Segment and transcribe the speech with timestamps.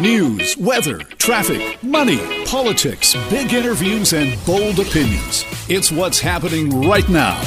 [0.00, 5.44] News, weather, traffic, money, politics, big interviews, and bold opinions.
[5.68, 7.38] It's what's happening right now.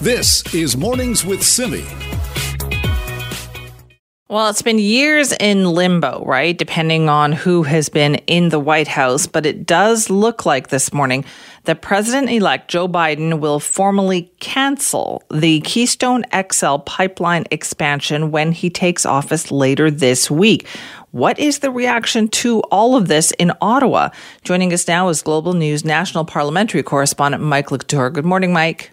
[0.00, 1.84] This is Mornings with Simi.
[4.30, 6.56] Well, it's been years in limbo, right?
[6.56, 9.26] Depending on who has been in the White House.
[9.26, 11.24] But it does look like this morning
[11.64, 18.68] that President elect Joe Biden will formally cancel the Keystone XL pipeline expansion when he
[18.68, 20.66] takes office later this week.
[21.10, 24.10] What is the reaction to all of this in Ottawa?
[24.44, 28.10] Joining us now is Global News national parliamentary correspondent Mike Le Couture.
[28.10, 28.90] Good morning, Mike.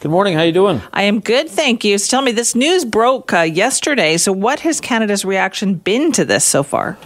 [0.00, 0.34] Good morning.
[0.34, 0.80] How you doing?
[0.94, 1.98] I am good, thank you.
[1.98, 4.16] So tell me, this news broke uh, yesterday.
[4.16, 6.96] So, what has Canada's reaction been to this so far?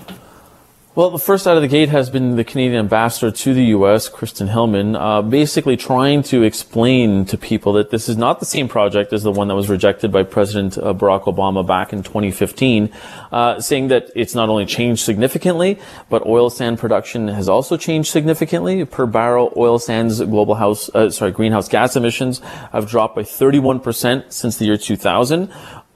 [0.98, 4.08] Well, the first out of the gate has been the Canadian ambassador to the U.S.,
[4.08, 8.66] Kirsten Hillman, uh, basically trying to explain to people that this is not the same
[8.66, 12.92] project as the one that was rejected by President uh, Barack Obama back in 2015,
[13.30, 15.78] uh, saying that it's not only changed significantly,
[16.10, 18.84] but oil sand production has also changed significantly.
[18.84, 22.40] Per barrel, oil sands global house, uh, sorry, greenhouse gas emissions
[22.72, 25.48] have dropped by 31% since the year 2000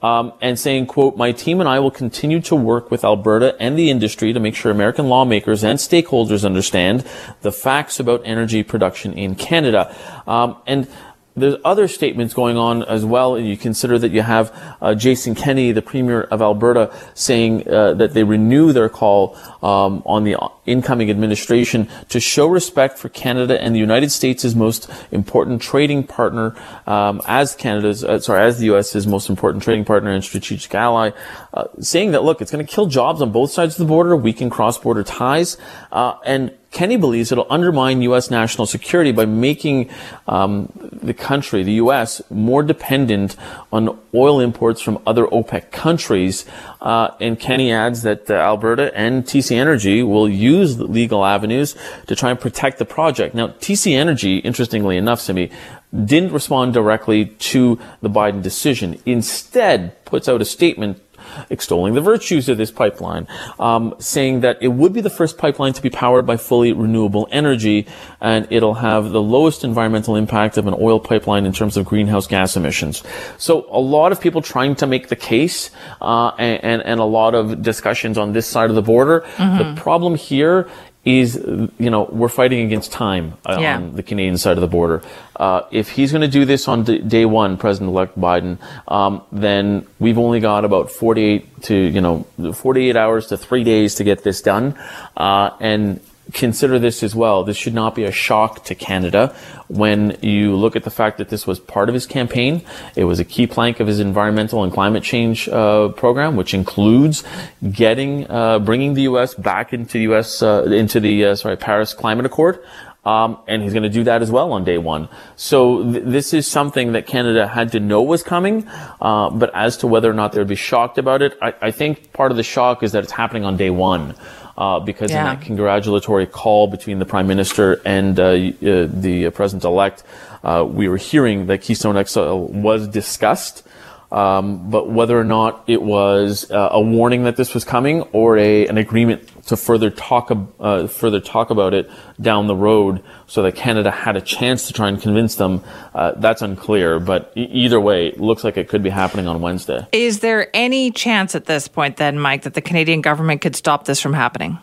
[0.03, 3.79] um, and saying, quote, my team and I will continue to work with Alberta and
[3.79, 7.05] the industry to make sure American lawmakers and stakeholders understand
[7.41, 9.95] the facts about energy production in Canada.
[10.27, 10.89] Um, and
[11.35, 13.35] there's other statements going on as well.
[13.35, 17.93] And you consider that you have uh, Jason Kenney, the Premier of Alberta, saying uh,
[17.95, 23.61] that they renew their call um, on the incoming administration to show respect for Canada
[23.61, 26.55] and the United States' most important trading partner,
[26.87, 31.11] um, as Canada's, uh, sorry, as the U.S.'s most important trading partner and strategic ally,
[31.53, 34.15] uh, saying that look, it's going to kill jobs on both sides of the border,
[34.15, 35.57] weaken cross-border ties,
[35.91, 38.31] uh, and Kenney believes it'll undermine U.S.
[38.31, 39.91] national security by making
[40.27, 43.35] um, the country, the U.S., more dependent
[43.71, 46.45] on oil imports from other OPEC countries.
[46.81, 51.75] Uh, and Kenney adds that uh, Alberta and TC Energy will use legal avenues
[52.07, 53.35] to try and protect the project.
[53.35, 55.51] Now, TC Energy, interestingly enough, Simi,
[55.93, 58.99] didn't respond directly to the Biden decision.
[59.05, 60.99] Instead, puts out a statement
[61.49, 63.27] extolling the virtues of this pipeline,
[63.59, 67.27] um, saying that it would be the first pipeline to be powered by fully renewable
[67.31, 67.87] energy,
[68.21, 72.27] and it'll have the lowest environmental impact of an oil pipeline in terms of greenhouse
[72.27, 73.03] gas emissions.
[73.37, 75.69] So a lot of people trying to make the case,
[76.01, 79.21] uh, and, and, and, a lot of discussions on this side of the border.
[79.37, 79.57] Mm-hmm.
[79.75, 80.69] The problem here
[81.05, 83.75] is, you know, we're fighting against time uh, yeah.
[83.75, 85.01] on the Canadian side of the border.
[85.35, 89.85] Uh, if he's going to do this on d- day one, President-elect Biden, um, then
[89.99, 94.23] we've only got about 48 to, you know, 48 hours to three days to get
[94.23, 94.79] this done.
[95.17, 95.99] Uh, and
[96.31, 97.43] consider this as well.
[97.43, 99.35] This should not be a shock to Canada
[99.67, 102.61] when you look at the fact that this was part of his campaign.
[102.95, 107.23] It was a key plank of his environmental and climate change uh, program, which includes
[107.71, 109.33] getting, uh, bringing the U.S.
[109.33, 110.41] back into the U.S.
[110.41, 112.63] Uh, into the uh, sorry Paris Climate Accord.
[113.05, 115.09] Um, and he's going to do that as well on day one.
[115.35, 118.65] So th- this is something that Canada had to know was coming.
[119.01, 122.13] Uh, but as to whether or not they'd be shocked about it, I, I think
[122.13, 124.15] part of the shock is that it's happening on day one
[124.57, 125.19] uh, because yeah.
[125.19, 130.03] in that congratulatory call between the prime minister and uh, uh, the president elect,
[130.43, 133.65] uh, we were hearing that Keystone XL was discussed.
[134.13, 138.37] Um, but whether or not it was uh, a warning that this was coming or
[138.37, 141.89] a, an agreement to further talk, uh, further talk about it
[142.21, 145.63] down the road so that Canada had a chance to try and convince them,
[145.95, 146.99] uh, that's unclear.
[146.99, 149.87] But e- either way, looks like it could be happening on Wednesday.
[149.91, 153.85] Is there any chance at this point then, Mike, that the Canadian government could stop
[153.85, 154.59] this from happening?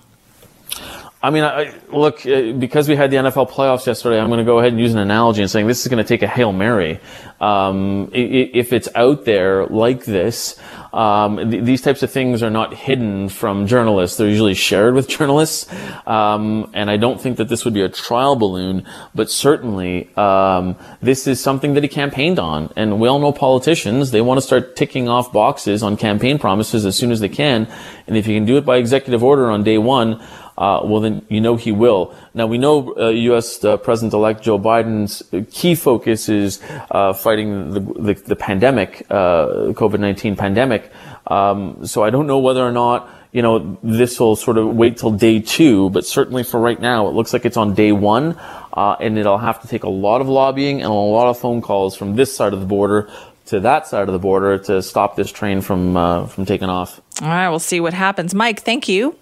[1.23, 4.45] I mean, I, look, uh, because we had the NFL playoffs yesterday, I'm going to
[4.45, 6.51] go ahead and use an analogy and saying this is going to take a Hail
[6.51, 6.99] Mary.
[7.43, 10.59] Um, if it's out there like this,
[10.95, 14.17] um, th- these types of things are not hidden from journalists.
[14.17, 15.71] They're usually shared with journalists.
[16.07, 20.75] Um, and I don't think that this would be a trial balloon, but certainly, um,
[21.03, 22.73] this is something that he campaigned on.
[22.77, 26.87] And we all know politicians, they want to start ticking off boxes on campaign promises
[26.87, 27.69] as soon as they can.
[28.07, 30.21] And if you can do it by executive order on day one,
[30.61, 32.15] uh, well, then you know he will.
[32.35, 33.65] Now we know uh, U.S.
[33.65, 36.61] Uh, President-elect Joe Biden's key focus is
[36.91, 40.93] uh, fighting the, the, the pandemic, uh, COVID-19 pandemic.
[41.27, 44.99] Um, so I don't know whether or not you know this will sort of wait
[44.99, 48.37] till day two, but certainly for right now, it looks like it's on day one,
[48.75, 51.63] uh, and it'll have to take a lot of lobbying and a lot of phone
[51.63, 53.11] calls from this side of the border
[53.47, 55.95] to that side of the border to stop this train from
[56.29, 57.01] from taking off.
[57.23, 58.35] All right, we'll see what happens.
[58.35, 59.17] Mike, thank you.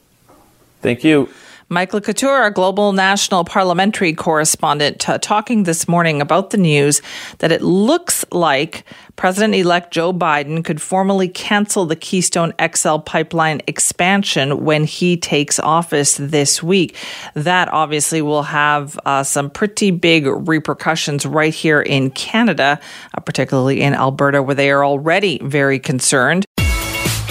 [0.80, 1.28] Thank you.
[1.70, 7.02] Mike Le Couture, our global national parliamentary correspondent, t- talking this morning about the news
[7.38, 8.84] that it looks like
[9.16, 15.58] President elect Joe Biden could formally cancel the Keystone XL pipeline expansion when he takes
[15.58, 16.96] office this week.
[17.34, 22.80] That obviously will have uh, some pretty big repercussions right here in Canada,
[23.14, 26.46] uh, particularly in Alberta, where they are already very concerned.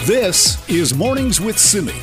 [0.05, 1.95] This is Mornings with Simi.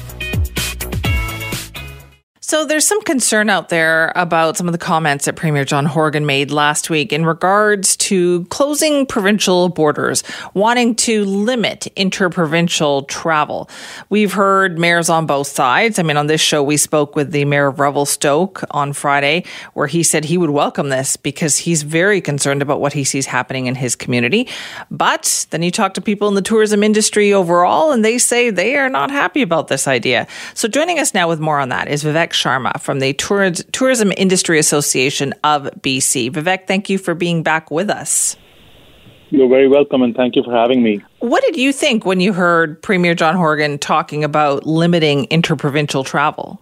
[2.47, 6.27] So there's some concern out there about some of the comments that Premier John Horgan
[6.27, 13.71] made last week in regards to closing provincial borders, wanting to limit interprovincial travel.
[14.11, 15.99] We've heard mayors on both sides.
[15.99, 19.87] I mean, on this show, we spoke with the mayor of Revelstoke on Friday, where
[19.87, 23.69] he said he would welcome this because he's very concerned about what he sees happening
[23.69, 24.49] in his community.
[24.91, 28.77] But then you talk to people in the tourism industry overall, and they say they
[28.77, 30.27] are not happy about this idea.
[30.53, 34.59] So joining us now with more on that is Vivek Sharma from the Tourism Industry
[34.59, 36.31] Association of BC.
[36.31, 38.37] Vivek, thank you for being back with us.
[39.31, 41.03] You're very welcome, and thank you for having me.
[41.19, 46.61] What did you think when you heard Premier John Horgan talking about limiting interprovincial travel?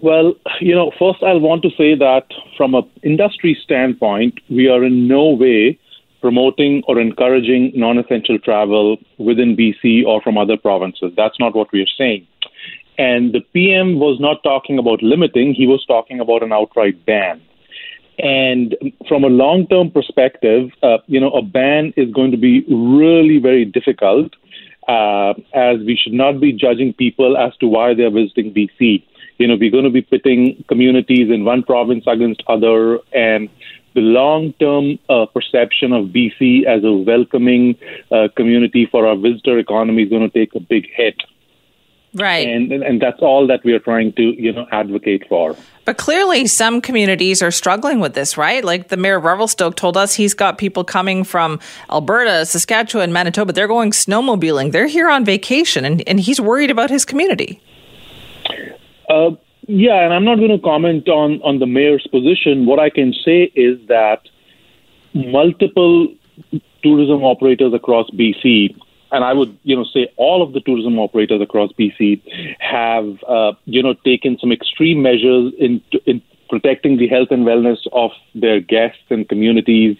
[0.00, 2.26] Well, you know, first I'll want to say that
[2.56, 5.78] from an industry standpoint, we are in no way
[6.20, 11.12] promoting or encouraging non essential travel within BC or from other provinces.
[11.16, 12.26] That's not what we are saying.
[12.98, 17.40] And the PM was not talking about limiting, he was talking about an outright ban.
[18.18, 18.76] And
[19.08, 23.38] from a long term perspective, uh, you know, a ban is going to be really
[23.38, 24.32] very difficult
[24.88, 29.02] uh, as we should not be judging people as to why they're visiting BC.
[29.38, 33.48] You know, we're going to be pitting communities in one province against other, and
[33.94, 37.76] the long term uh, perception of BC as a welcoming
[38.10, 41.16] uh, community for our visitor economy is going to take a big hit.
[42.14, 42.46] Right.
[42.46, 45.56] And, and that's all that we are trying to, you know, advocate for.
[45.86, 48.62] But clearly some communities are struggling with this, right?
[48.62, 51.58] Like the mayor of Revelstoke told us he's got people coming from
[51.90, 53.54] Alberta, Saskatchewan, and Manitoba.
[53.54, 54.72] They're going snowmobiling.
[54.72, 57.62] They're here on vacation and, and he's worried about his community.
[59.08, 59.30] Uh,
[59.66, 62.66] yeah, and I'm not going to comment on, on the mayor's position.
[62.66, 64.20] What I can say is that
[65.14, 66.08] multiple
[66.82, 68.76] tourism operators across BC
[69.12, 72.22] and I would, you know, say all of the tourism operators across BC
[72.58, 76.22] have, uh, you know, taken some extreme measures in, in
[76.52, 79.96] protecting the health and wellness of their guests and communities.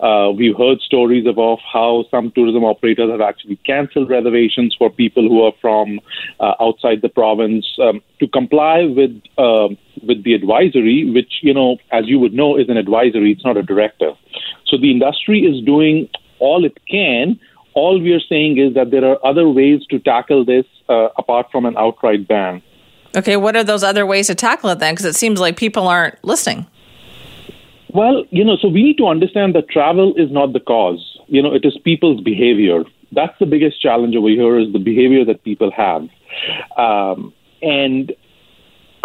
[0.00, 5.26] Uh, we've heard stories of how some tourism operators have actually canceled reservations for people
[5.26, 5.98] who are from
[6.40, 9.68] uh, outside the province um, to comply with uh,
[10.02, 13.32] with the advisory, which you know, as you would know, is an advisory.
[13.32, 14.14] It's not a directive.
[14.66, 17.40] So the industry is doing all it can
[17.74, 21.50] all we are saying is that there are other ways to tackle this uh, apart
[21.50, 22.62] from an outright ban.
[23.16, 24.94] Okay, what are those other ways to tackle it then?
[24.94, 26.66] Because it seems like people aren't listening.
[27.92, 31.18] Well, you know, so we need to understand that travel is not the cause.
[31.28, 32.82] You know, it is people's behavior.
[33.12, 36.08] That's the biggest challenge over here is the behavior that people have.
[36.76, 37.32] Um,
[37.62, 38.12] and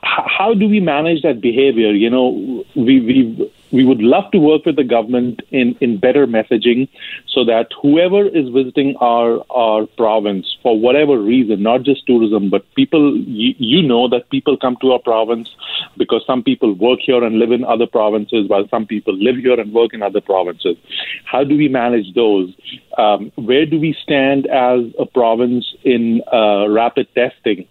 [0.02, 1.92] how do we manage that behavior?
[1.92, 6.26] You know, we we we would love to work with the government in, in better
[6.26, 6.88] messaging
[7.28, 12.64] so that whoever is visiting our our province for whatever reason, not just tourism, but
[12.76, 15.50] people you, you know that people come to our province
[15.98, 19.60] because some people work here and live in other provinces, while some people live here
[19.60, 20.78] and work in other provinces.
[21.26, 22.54] How do we manage those?
[22.98, 27.68] Um, where do we stand as a province in uh, rapid testing?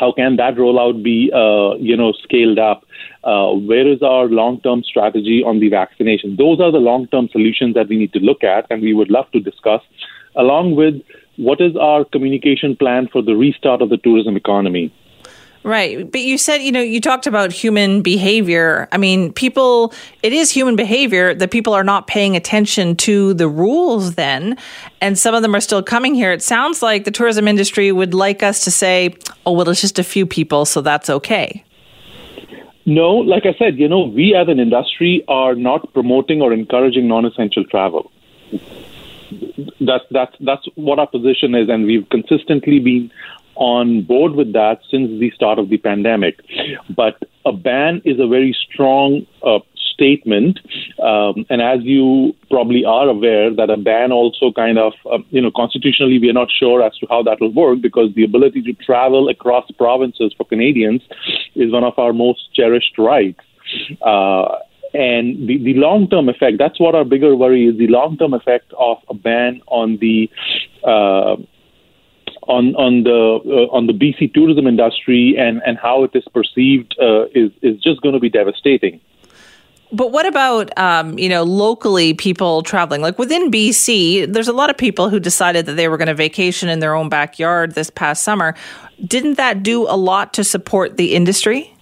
[0.00, 2.84] How can that rollout be, uh, you know, scaled up?
[3.22, 6.36] Uh, where is our long-term strategy on the vaccination?
[6.36, 9.30] Those are the long-term solutions that we need to look at, and we would love
[9.32, 9.82] to discuss,
[10.36, 10.94] along with
[11.36, 14.90] what is our communication plan for the restart of the tourism economy.
[15.62, 16.10] Right.
[16.10, 18.88] But you said, you know, you talked about human behavior.
[18.92, 23.46] I mean, people, it is human behavior that people are not paying attention to the
[23.46, 24.56] rules then.
[25.02, 26.32] And some of them are still coming here.
[26.32, 29.14] It sounds like the tourism industry would like us to say,
[29.44, 31.62] oh, well, it's just a few people, so that's okay.
[32.86, 37.06] No, like I said, you know, we as an industry are not promoting or encouraging
[37.06, 38.10] non essential travel.
[39.80, 43.12] That's that's that's what our position is, and we've consistently been
[43.60, 46.40] on board with that since the start of the pandemic.
[46.96, 49.58] But a ban is a very strong uh,
[49.92, 50.58] statement,
[51.02, 55.42] um, and as you probably are aware, that a ban also kind of, uh, you
[55.42, 58.62] know, constitutionally we are not sure as to how that will work because the ability
[58.62, 61.02] to travel across provinces for Canadians
[61.54, 63.40] is one of our most cherished rights.
[64.00, 64.56] Uh,
[64.94, 68.32] and the, the long term effect, that's what our bigger worry is the long term
[68.32, 70.30] effect of a ban on the
[70.82, 71.36] uh,
[72.50, 76.96] on on the uh, on the BC tourism industry and and how it is perceived
[77.00, 79.00] uh, is is just going to be devastating.
[79.92, 83.00] But what about um, you know locally people traveling?
[83.00, 86.14] Like within BC, there's a lot of people who decided that they were going to
[86.14, 88.54] vacation in their own backyard this past summer.
[89.04, 91.74] Didn't that do a lot to support the industry?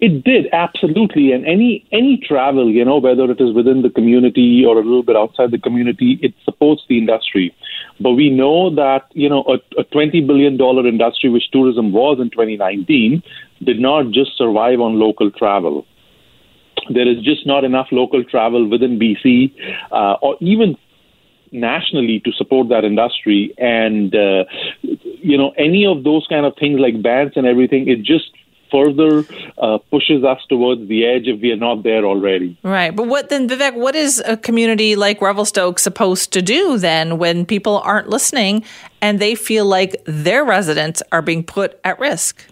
[0.00, 4.64] It did absolutely, and any any travel, you know, whether it is within the community
[4.66, 7.54] or a little bit outside the community, it supports the industry.
[8.00, 12.18] But we know that you know a, a twenty billion dollar industry, which tourism was
[12.20, 13.22] in 2019,
[13.62, 15.86] did not just survive on local travel.
[16.92, 19.54] There is just not enough local travel within BC,
[19.92, 20.76] uh, or even
[21.52, 24.44] nationally to support that industry and uh,
[24.82, 28.32] you know any of those kind of things like bans and everything it just
[28.74, 29.24] further
[29.58, 32.58] uh, pushes us towards the edge if we are not there already.
[32.64, 32.94] Right.
[32.94, 37.46] But what then, Vivek, what is a community like Revelstoke supposed to do then when
[37.46, 38.64] people aren't listening
[39.00, 42.44] and they feel like their residents are being put at risk?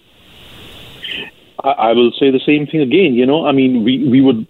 [1.64, 3.14] I, I will say the same thing again.
[3.14, 4.46] You know, I mean, we, we would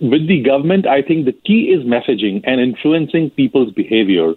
[0.00, 4.34] with the government, I think the key is messaging and influencing people's behavior.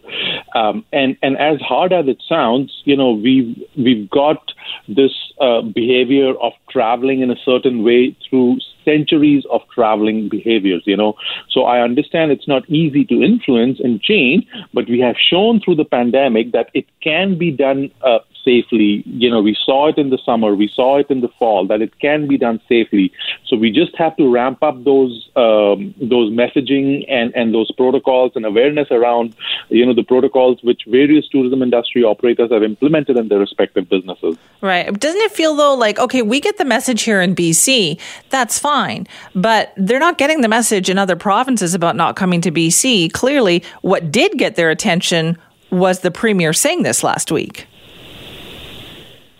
[0.55, 4.51] Um, and and as hard as it sounds, you know, we've we've got
[4.87, 5.11] this
[5.41, 10.83] uh, behavior of traveling in a certain way through centuries of traveling behaviors.
[10.85, 11.13] You know,
[11.49, 15.75] so I understand it's not easy to influence and change, but we have shown through
[15.75, 19.03] the pandemic that it can be done uh, safely.
[19.05, 21.81] You know, we saw it in the summer, we saw it in the fall that
[21.81, 23.11] it can be done safely.
[23.47, 28.31] So we just have to ramp up those um, those messaging and and those protocols
[28.35, 29.35] and awareness around
[29.69, 34.37] you know the protocols which various tourism industry operators have implemented in their respective businesses.
[34.61, 34.85] Right.
[34.97, 37.99] Doesn't it feel though like okay, we get the message here in BC,
[38.29, 42.51] that's fine, but they're not getting the message in other provinces about not coming to
[42.51, 43.11] BC.
[43.11, 45.37] Clearly, what did get their attention
[45.69, 47.67] was the premier saying this last week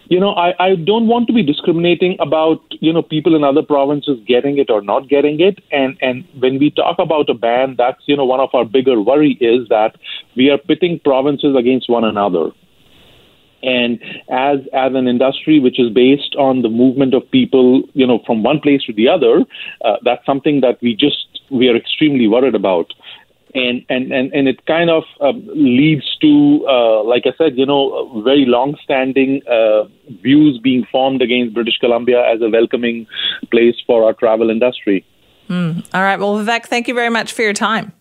[0.09, 3.61] you know, I, I don't want to be discriminating about, you know, people in other
[3.61, 5.59] provinces getting it or not getting it.
[5.71, 9.01] And, and when we talk about a ban, that's, you know, one of our bigger
[9.01, 9.95] worry is that
[10.35, 12.51] we are pitting provinces against one another.
[13.63, 13.99] And
[14.29, 18.43] as as an industry which is based on the movement of people, you know, from
[18.43, 19.45] one place to the other,
[19.83, 22.93] uh, that's something that we just we are extremely worried about
[23.57, 27.65] and and and, and it kind of uh, leads to, uh, like I said, you
[27.65, 29.83] know, very long-standing uh,
[30.21, 33.07] views being formed against British Columbia as a welcoming
[33.51, 35.05] place for our travel industry.
[35.49, 35.85] Mm.
[35.93, 36.19] All right.
[36.19, 37.93] Well, Vivek, thank you very much for your time.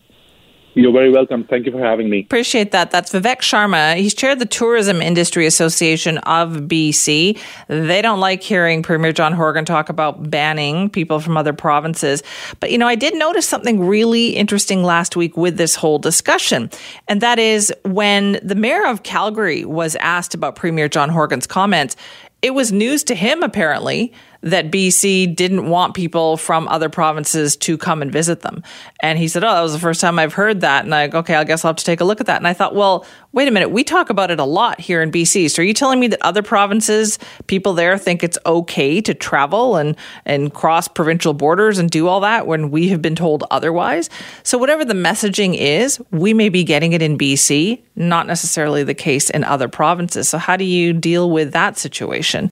[0.73, 1.43] You're very welcome.
[1.43, 2.19] Thank you for having me.
[2.19, 2.91] Appreciate that.
[2.91, 3.95] That's Vivek Sharma.
[3.97, 7.39] He's chaired the Tourism Industry Association of BC.
[7.67, 12.21] They don't like hearing Premier John Horgan talk about banning people from other provinces.
[12.59, 16.69] But, you know, I did notice something really interesting last week with this whole discussion.
[17.07, 21.95] And that is when the mayor of Calgary was asked about Premier John Horgan's comments,
[22.43, 27.77] it was news to him, apparently, that BC didn't want people from other provinces to
[27.77, 28.63] come and visit them.
[29.01, 30.85] And he said, Oh, that was the first time I've heard that.
[30.85, 32.37] And I, okay, I guess I'll have to take a look at that.
[32.37, 33.69] And I thought, well, wait a minute.
[33.69, 35.51] We talk about it a lot here in BC.
[35.51, 39.75] So are you telling me that other provinces, people there think it's okay to travel
[39.75, 44.09] and, and cross provincial borders and do all that when we have been told otherwise?
[44.43, 48.93] So whatever the messaging is, we may be getting it in BC, not necessarily the
[48.93, 50.29] case in other provinces.
[50.29, 52.49] So how do you deal with that situation?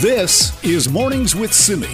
[0.00, 1.88] This is Mornings with Simi.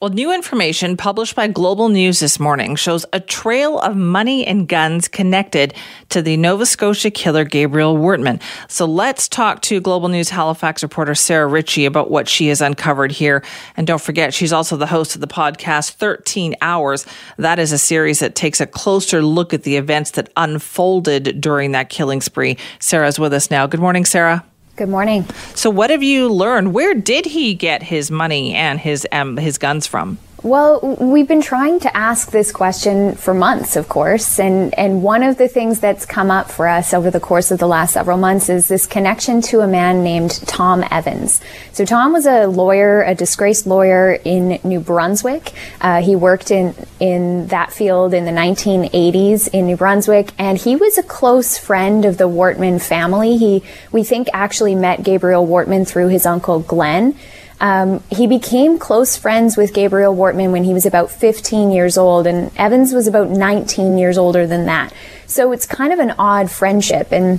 [0.00, 4.66] Well, new information published by Global News this morning shows a trail of money and
[4.66, 5.72] guns connected
[6.08, 8.42] to the Nova Scotia killer Gabriel Wortman.
[8.68, 13.12] So let's talk to Global News Halifax reporter Sarah Ritchie about what she has uncovered
[13.12, 13.44] here.
[13.76, 17.06] And don't forget, she's also the host of the podcast 13 Hours.
[17.36, 21.70] That is a series that takes a closer look at the events that unfolded during
[21.70, 22.58] that killing spree.
[22.80, 23.68] Sarah's with us now.
[23.68, 24.44] Good morning, Sarah.
[24.74, 25.26] Good morning.
[25.54, 26.72] So, what have you learned?
[26.72, 30.16] Where did he get his money and his um, his guns from?
[30.44, 35.22] Well, we've been trying to ask this question for months, of course, and, and one
[35.22, 38.18] of the things that's come up for us over the course of the last several
[38.18, 41.40] months is this connection to a man named Tom Evans.
[41.70, 45.52] So Tom was a lawyer, a disgraced lawyer in New Brunswick.
[45.80, 50.74] Uh, he worked in, in that field in the 1980s in New Brunswick, and he
[50.74, 53.36] was a close friend of the Wortman family.
[53.36, 57.16] He, we think, actually met Gabriel Wortman through his uncle Glenn.
[57.62, 62.26] Um, he became close friends with Gabriel Wortman when he was about 15 years old,
[62.26, 64.92] and Evans was about 19 years older than that.
[65.28, 67.12] So it's kind of an odd friendship.
[67.12, 67.38] And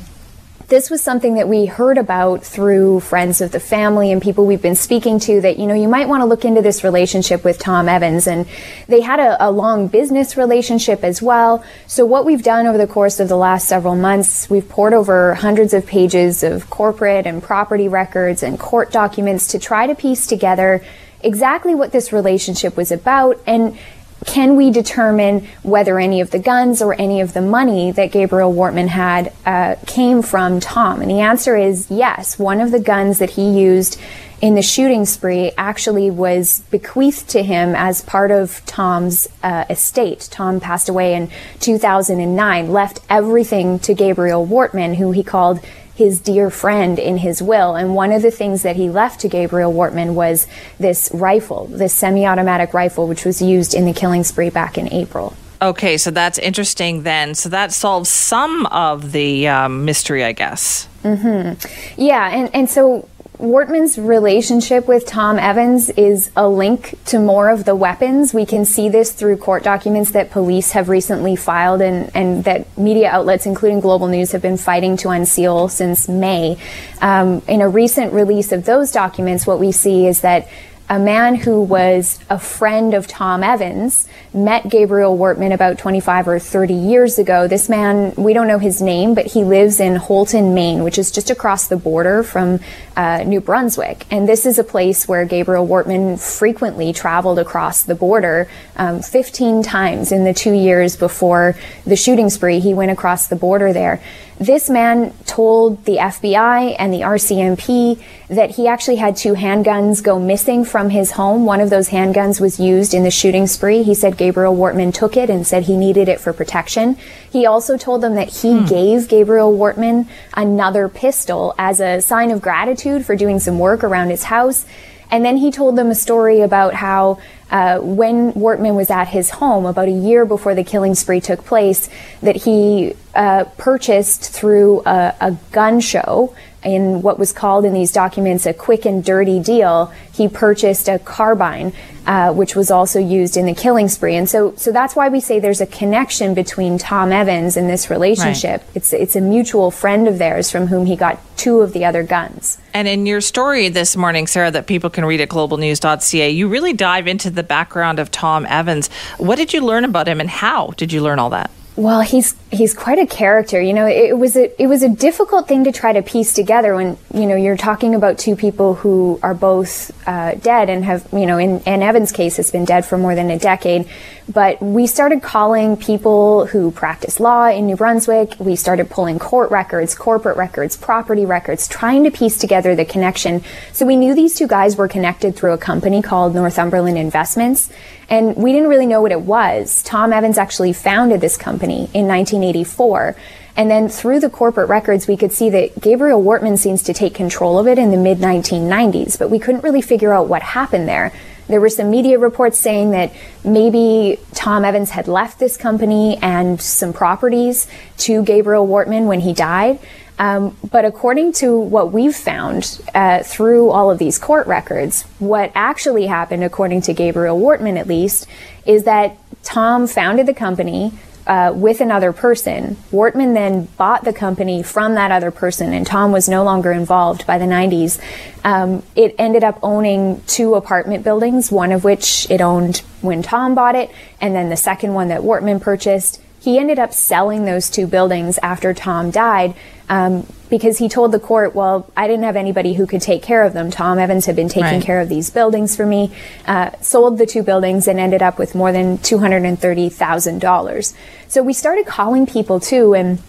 [0.67, 4.61] this was something that we heard about through friends of the family and people we've
[4.61, 7.59] been speaking to that, you know, you might want to look into this relationship with
[7.59, 8.27] Tom Evans.
[8.27, 8.47] And
[8.87, 11.63] they had a, a, long business relationship as well.
[11.87, 15.33] So what we've done over the course of the last several months, we've poured over
[15.35, 20.27] hundreds of pages of corporate and property records and court documents to try to piece
[20.27, 20.83] together
[21.21, 23.77] exactly what this relationship was about and
[24.25, 28.53] can we determine whether any of the guns or any of the money that Gabriel
[28.53, 31.01] Wortman had uh, came from Tom?
[31.01, 32.39] And the answer is yes.
[32.39, 33.99] One of the guns that he used
[34.41, 40.27] in the shooting spree actually was bequeathed to him as part of Tom's uh, estate.
[40.31, 41.29] Tom passed away in
[41.61, 45.61] 2009, left everything to Gabriel Wortman, who he called
[45.95, 47.75] his dear friend in his will.
[47.75, 50.47] And one of the things that he left to Gabriel Wortman was
[50.79, 54.91] this rifle, this semi automatic rifle, which was used in the killing spree back in
[54.91, 55.35] April.
[55.61, 57.35] Okay, so that's interesting then.
[57.35, 60.89] So that solves some of the um, mystery, I guess.
[61.03, 62.01] Mm-hmm.
[62.01, 63.07] Yeah, and, and so
[63.43, 68.33] Wortman's relationship with Tom Evans is a link to more of the weapons.
[68.33, 72.77] We can see this through court documents that police have recently filed and, and that
[72.77, 76.57] media outlets, including Global News, have been fighting to unseal since May.
[77.01, 80.47] Um, in a recent release of those documents, what we see is that
[80.89, 86.39] a man who was a friend of Tom Evans met Gabriel Wortman about 25 or
[86.39, 87.47] 30 years ago.
[87.47, 91.09] This man, we don't know his name, but he lives in Houlton, Maine, which is
[91.09, 92.59] just across the border from
[92.95, 94.05] uh, New Brunswick.
[94.11, 98.47] And this is a place where Gabriel Wortman frequently traveled across the border.
[98.75, 103.35] Um, 15 times in the two years before the shooting spree, he went across the
[103.35, 104.01] border there.
[104.39, 110.19] This man told the FBI and the RCMP that he actually had two handguns go
[110.19, 111.45] missing from his home.
[111.45, 113.83] One of those handguns was used in the shooting spree.
[113.83, 116.97] He said Gabriel Wortman took it and said he needed it for protection.
[117.31, 118.65] He also told them that he hmm.
[118.65, 124.09] gave Gabriel Wortman another pistol as a sign of gratitude for doing some work around
[124.09, 124.65] his house.
[125.09, 127.19] And then he told them a story about how
[127.53, 131.45] uh, when Wortman was at his home about a year before the killing spree took
[131.45, 131.87] place,
[132.23, 137.91] that he uh, purchased through a, a gun show in what was called in these
[137.91, 141.73] documents a quick and dirty deal, he purchased a carbine,
[142.05, 144.15] uh, which was also used in the killing spree.
[144.15, 147.89] And so, so that's why we say there's a connection between Tom Evans and this
[147.89, 148.61] relationship.
[148.61, 148.75] Right.
[148.75, 152.03] It's, it's a mutual friend of theirs from whom he got two of the other
[152.03, 152.57] guns.
[152.73, 156.73] And in your story this morning, Sarah, that people can read at globalnews.ca, you really
[156.73, 158.89] dive into the background of Tom Evans.
[159.17, 161.51] What did you learn about him and how did you learn all that?
[161.75, 163.59] Well, he's he's quite a character.
[163.59, 166.75] You know, it was a it was a difficult thing to try to piece together
[166.75, 171.07] when you know you're talking about two people who are both uh, dead and have
[171.11, 173.89] you know in, in Evan's case has been dead for more than a decade.
[174.31, 178.35] But we started calling people who practice law in New Brunswick.
[178.39, 183.43] We started pulling court records, corporate records, property records, trying to piece together the connection.
[183.73, 187.69] So we knew these two guys were connected through a company called Northumberland Investments.
[188.09, 189.83] And we didn't really know what it was.
[189.83, 193.17] Tom Evans actually founded this company in 1984.
[193.55, 197.13] And then through the corporate records, we could see that Gabriel Wortman seems to take
[197.13, 200.87] control of it in the mid 1990s, but we couldn't really figure out what happened
[200.87, 201.11] there.
[201.47, 206.61] There were some media reports saying that maybe Tom Evans had left this company and
[206.61, 207.67] some properties
[207.99, 209.79] to Gabriel Wortman when he died.
[210.19, 215.51] Um, but according to what we've found uh, through all of these court records, what
[215.55, 218.27] actually happened, according to Gabriel Wortman at least,
[218.65, 220.93] is that Tom founded the company,
[221.25, 222.75] uh, with another person.
[222.91, 227.25] Wortman then bought the company from that other person, and Tom was no longer involved
[227.25, 227.99] by the 90s.
[228.43, 233.55] Um, it ended up owning two apartment buildings, one of which it owned when Tom
[233.55, 236.19] bought it, and then the second one that Wortman purchased.
[236.39, 239.55] He ended up selling those two buildings after Tom died
[239.89, 243.43] um, because he told the court, well, I didn't have anybody who could take care
[243.43, 243.71] of them.
[243.71, 244.83] Tom Evans had been taking right.
[244.83, 246.11] care of these buildings for me,
[246.45, 250.93] uh, sold the two buildings and ended up with more than $230,000.
[251.27, 253.19] So we started calling people too and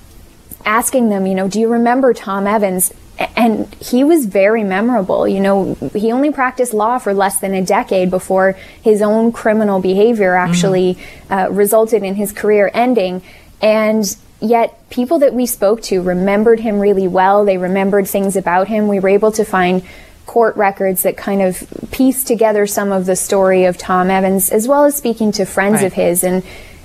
[0.65, 2.93] asking them, you know, do you remember Tom Evans?
[3.37, 5.29] And he was very memorable.
[5.29, 9.81] You know, he only practiced law for less than a decade before his own criminal
[9.81, 11.33] behavior actually mm-hmm.
[11.33, 13.23] uh, resulted in his career ending.
[13.63, 14.05] And
[14.41, 17.45] Yet people that we spoke to remembered him really well.
[17.45, 18.89] They remembered things about him.
[18.89, 19.83] We were able to find
[20.27, 24.67] court records that kind of piece together some of the story of Tom Evans, as
[24.67, 25.85] well as speaking to friends right.
[25.85, 26.25] of his.
[26.25, 26.43] And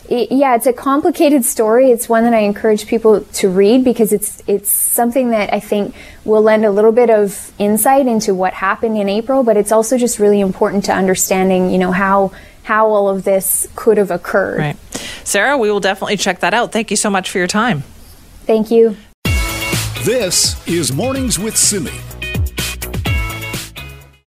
[0.10, 1.92] it, yeah, it's a complicated story.
[1.92, 5.96] It's one that I encourage people to read because it's it's something that I think
[6.26, 9.44] will lend a little bit of insight into what happened in April.
[9.44, 12.32] But it's also just really important to understanding, you know, how
[12.70, 14.60] how all of this could have occurred.
[14.60, 14.78] Right.
[15.24, 16.72] Sarah, we will definitely check that out.
[16.72, 17.82] Thank you so much for your time.
[18.46, 18.96] Thank you.
[20.04, 21.90] This is Mornings with Simi.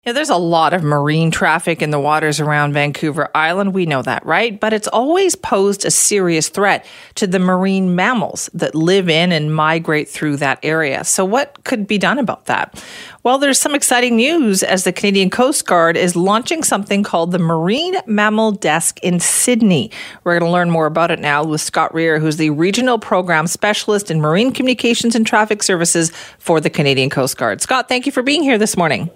[0.06, 3.74] Yeah, there's a lot of marine traffic in the waters around Vancouver Island.
[3.74, 4.60] We know that, right?
[4.60, 9.56] But it's always posed a serious threat to the marine mammals that live in and
[9.56, 11.04] migrate through that area.
[11.06, 12.86] So, what could be done about that?
[13.24, 17.40] Well, there's some exciting news as the Canadian Coast Guard is launching something called the
[17.40, 19.90] Marine Mammal Desk in Sidney.
[20.24, 23.48] We're going to learn more about it now with Scott Rear, who's the Regional Program
[23.48, 27.60] Specialist in Marine Communications and Traffic Services for the Canadian Coast Guard.
[27.62, 29.10] Scott, thank you for being here this morning.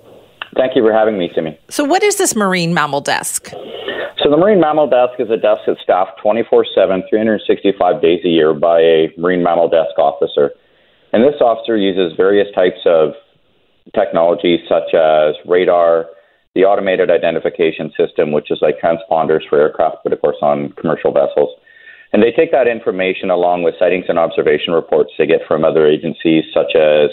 [0.56, 1.58] Thank you for having me, Simi.
[1.70, 3.50] So, what is this Marine Mammal Desk?
[3.50, 8.30] So, the Marine Mammal Desk is a desk that's staffed 24 7, 365 days a
[8.30, 10.52] year by a Marine Mammal Desk officer.
[11.14, 13.14] And this officer uses various types of
[13.96, 16.08] technology, such as radar,
[16.56, 21.12] the automated identification system, which is like transponders for aircraft, but of course on commercial
[21.12, 21.50] vessels.
[22.12, 25.86] And they take that information along with sightings and observation reports they get from other
[25.86, 27.10] agencies, such as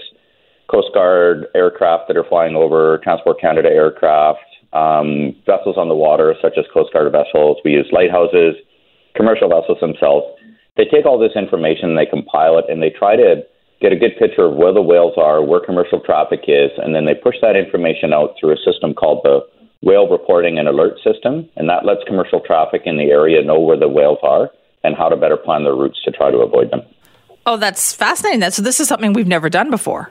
[0.70, 4.40] Coast Guard aircraft that are flying over, Transport Canada aircraft,
[4.72, 7.58] um, vessels on the water, such as Coast Guard vessels.
[7.64, 8.56] We use lighthouses,
[9.14, 10.26] commercial vessels themselves.
[10.76, 13.42] They take all this information, they compile it, and they try to
[13.80, 17.04] get a good picture of where the whales are, where commercial traffic is, and then
[17.06, 19.40] they push that information out through a system called the
[19.82, 23.78] Whale Reporting and Alert System, and that lets commercial traffic in the area know where
[23.78, 24.50] the whales are
[24.82, 26.82] and how to better plan their routes to try to avoid them.
[27.44, 28.40] Oh, that's fascinating.
[28.40, 30.10] That so this is something we've never done before.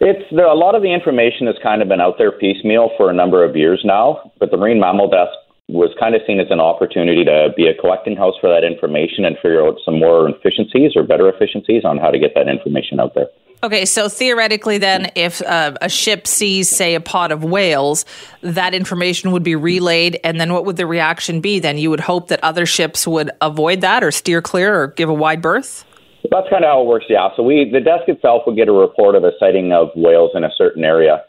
[0.00, 3.14] It's a lot of the information has kind of been out there piecemeal for a
[3.14, 5.32] number of years now, but the Marine Mammal Desk
[5.68, 9.24] was kind of seen as an opportunity to be a collecting house for that information
[9.24, 13.00] and figure out some more efficiencies or better efficiencies on how to get that information
[13.00, 13.28] out there.
[13.62, 18.04] Okay, so theoretically, then, if uh, a ship sees, say, a pod of whales,
[18.42, 21.60] that information would be relayed, and then what would the reaction be?
[21.60, 25.08] Then you would hope that other ships would avoid that or steer clear or give
[25.08, 25.86] a wide berth?
[26.30, 27.28] That's kind of how it works, yeah.
[27.36, 30.44] So we, the desk itself would get a report of a sighting of whales in
[30.44, 31.22] a certain area.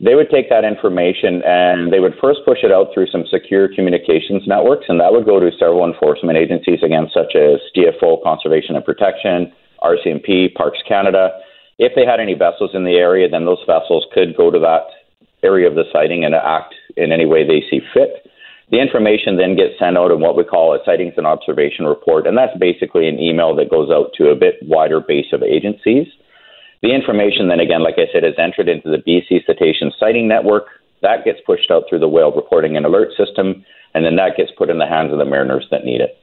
[0.00, 3.72] They would take that information and they would first push it out through some secure
[3.72, 8.74] communications networks, and that would go to several enforcement agencies, again, such as DFO, Conservation
[8.74, 11.30] and Protection, RCMP, Parks Canada.
[11.78, 14.86] If they had any vessels in the area, then those vessels could go to that
[15.42, 18.26] area of the sighting and act in any way they see fit.
[18.72, 22.26] The information then gets sent out in what we call a sightings and observation report,
[22.26, 26.08] and that's basically an email that goes out to a bit wider base of agencies.
[26.80, 30.64] The information then again, like I said, is entered into the BC Cetacean Sighting Network.
[31.02, 34.50] That gets pushed out through the whale reporting and alert system, and then that gets
[34.56, 36.16] put in the hands of the mariners that need it.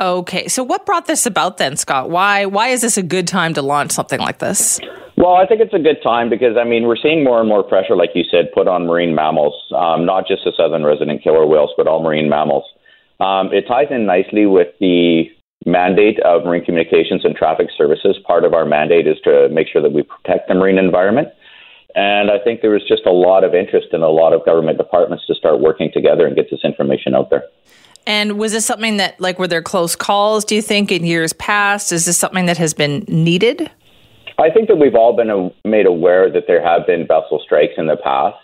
[0.00, 2.10] Okay, so what brought this about then, Scott?
[2.10, 4.80] Why why is this a good time to launch something like this?
[5.16, 7.62] Well, I think it's a good time because I mean we're seeing more and more
[7.62, 11.46] pressure, like you said, put on marine mammals, um, not just the southern resident killer
[11.46, 12.64] whales, but all marine mammals.
[13.20, 15.24] Um, it ties in nicely with the
[15.64, 18.18] mandate of marine communications and traffic services.
[18.26, 21.28] Part of our mandate is to make sure that we protect the marine environment.
[21.94, 24.78] And I think there was just a lot of interest in a lot of government
[24.78, 27.44] departments to start working together and get this information out there.
[28.06, 31.32] And was this something that, like, were there close calls, do you think, in years
[31.32, 31.92] past?
[31.92, 33.70] Is this something that has been needed?
[34.38, 37.86] I think that we've all been made aware that there have been vessel strikes in
[37.86, 38.36] the past.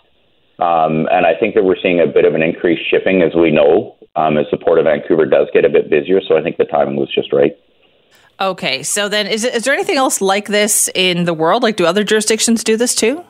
[0.59, 3.51] Um, and I think that we're seeing a bit of an increased shipping, as we
[3.51, 6.21] know, um, as the Port of Vancouver does get a bit busier.
[6.27, 7.57] So I think the timing was just right.
[8.41, 8.83] Okay.
[8.83, 11.63] So then, is, is there anything else like this in the world?
[11.63, 13.23] Like, do other jurisdictions do this too?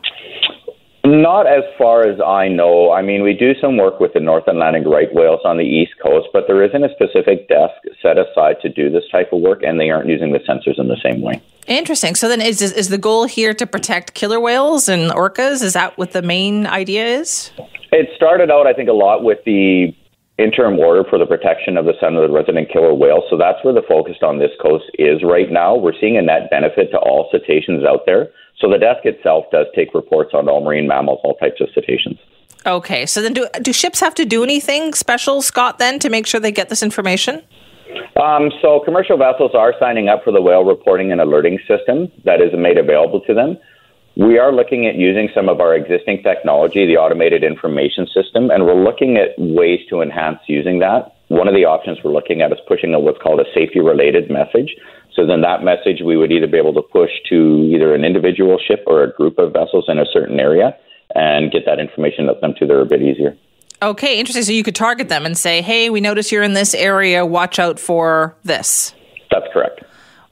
[1.09, 2.91] Not as far as I know.
[2.91, 5.93] I mean, we do some work with the North Atlantic right whales on the East
[6.03, 9.63] Coast, but there isn't a specific desk set aside to do this type of work,
[9.63, 11.41] and they aren't using the sensors in the same way.
[11.65, 12.13] Interesting.
[12.13, 15.63] So then, is is the goal here to protect killer whales and orcas?
[15.63, 17.49] Is that what the main idea is?
[17.91, 19.95] It started out, I think, a lot with the
[20.39, 23.23] interim order for the protection of the southern resident killer whale.
[23.29, 25.75] So that's where the focus on this coast is right now.
[25.75, 28.31] We're seeing a net benefit to all cetaceans out there.
[28.59, 32.19] So the desk itself does take reports on all marine mammals, all types of cetaceans.
[32.65, 36.27] Okay, so then do do ships have to do anything special, Scott, then to make
[36.27, 37.41] sure they get this information?
[38.21, 42.41] Um, so commercial vessels are signing up for the whale reporting and alerting system that
[42.41, 43.57] is made available to them.
[44.19, 48.65] We are looking at using some of our existing technology, the automated information system, and
[48.65, 51.15] we're looking at ways to enhance using that.
[51.29, 54.29] One of the options we're looking at is pushing a what's called a safety related
[54.29, 54.75] message.
[55.15, 58.59] So then that message we would either be able to push to either an individual
[58.59, 60.75] ship or a group of vessels in a certain area
[61.15, 63.37] and get that information up them to there a bit easier.
[63.81, 64.43] Okay, interesting.
[64.43, 67.25] So you could target them and say, hey, we notice you're in this area.
[67.25, 68.93] Watch out for this.
[69.31, 69.81] That's correct.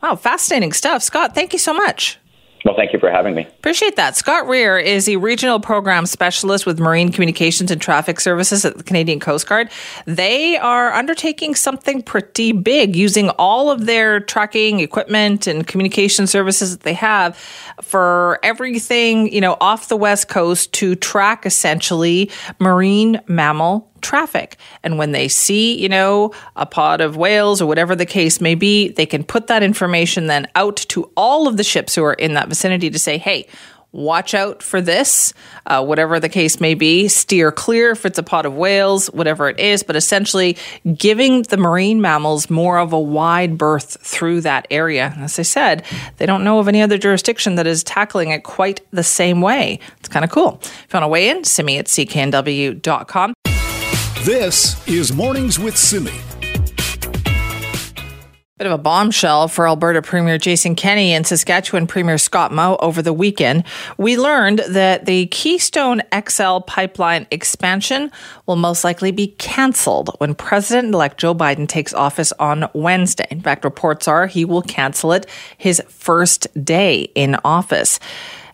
[0.04, 1.04] Wow, fascinating stuff.
[1.04, 2.20] Scott, thank you so much.
[2.68, 3.44] Well, thank you for having me.
[3.60, 4.18] Appreciate that.
[4.18, 8.84] Scott Rear is a regional program specialist with Marine Communications and Traffic Services at the
[8.84, 9.70] Canadian Coast Guard.
[10.04, 16.74] They are undertaking something pretty big using all of their tracking equipment and communication services
[16.78, 17.38] that they have
[17.82, 24.58] for everything, you know, off the West Coast to track essentially marine mammal traffic.
[24.84, 28.56] And when they see, you know, a pod of whales or whatever the case may
[28.56, 32.14] be, they can put that information then out to all of the ships who are
[32.14, 33.48] in that vicinity to say, hey,
[33.92, 35.34] watch out for this,
[35.66, 37.08] uh, whatever the case may be.
[37.08, 40.58] Steer clear if it's a pod of whales, whatever it is, but essentially
[40.96, 45.16] giving the marine mammals more of a wide berth through that area.
[45.18, 45.84] As I said,
[46.18, 49.80] they don't know of any other jurisdiction that is tackling it quite the same way.
[50.00, 50.60] It's kind of cool.
[50.62, 53.34] If you want to weigh in, simi at cknw.com.
[54.24, 56.12] This is Mornings with Simi.
[58.58, 63.02] Bit of a bombshell for Alberta Premier Jason Kenney and Saskatchewan Premier Scott Moe over
[63.02, 63.64] the weekend.
[63.98, 68.12] We learned that the Keystone XL pipeline expansion
[68.48, 73.28] will most likely be cancelled when President elect Joe Biden takes office on Wednesday.
[73.30, 75.28] In fact, reports are he will cancel it
[75.58, 78.00] his first day in office.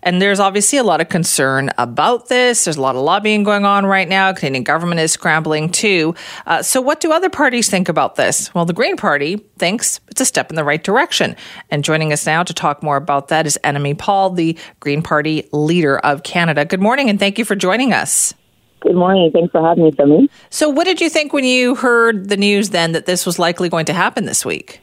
[0.04, 2.66] And there's obviously a lot of concern about this.
[2.66, 4.34] There's a lot of lobbying going on right now.
[4.34, 6.14] Canadian government is scrambling too.
[6.46, 8.54] Uh, so, what do other parties think about this?
[8.54, 11.36] Well, the Green Party thinks it's a step in the right direction.
[11.72, 15.48] And joining us now to talk more about that is Annamie Paul, the Green Party
[15.52, 16.66] leader of Canada.
[16.66, 18.34] Good morning, and thank you for joining us.
[18.82, 19.32] Good morning.
[19.32, 20.30] Thanks for having me, Simi.
[20.50, 23.70] So, what did you think when you heard the news then that this was likely
[23.70, 24.82] going to happen this week?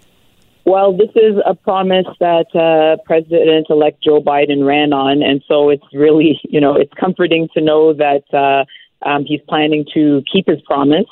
[0.65, 5.85] Well, this is a promise that uh, President-elect Joe Biden ran on, and so it's
[5.93, 8.65] really, you know, it's comforting to know that uh,
[9.09, 11.07] um, he's planning to keep his promise.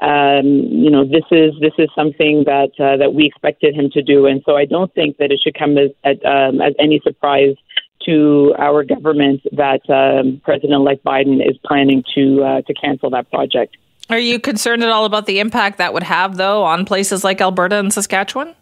[0.00, 4.02] Um, you know, this is this is something that uh, that we expected him to
[4.02, 7.00] do, and so I don't think that it should come as as, um, as any
[7.02, 7.56] surprise
[8.04, 13.76] to our government that um, President-elect Biden is planning to uh, to cancel that project.
[14.08, 17.40] Are you concerned at all about the impact that would have, though, on places like
[17.40, 18.54] Alberta and Saskatchewan?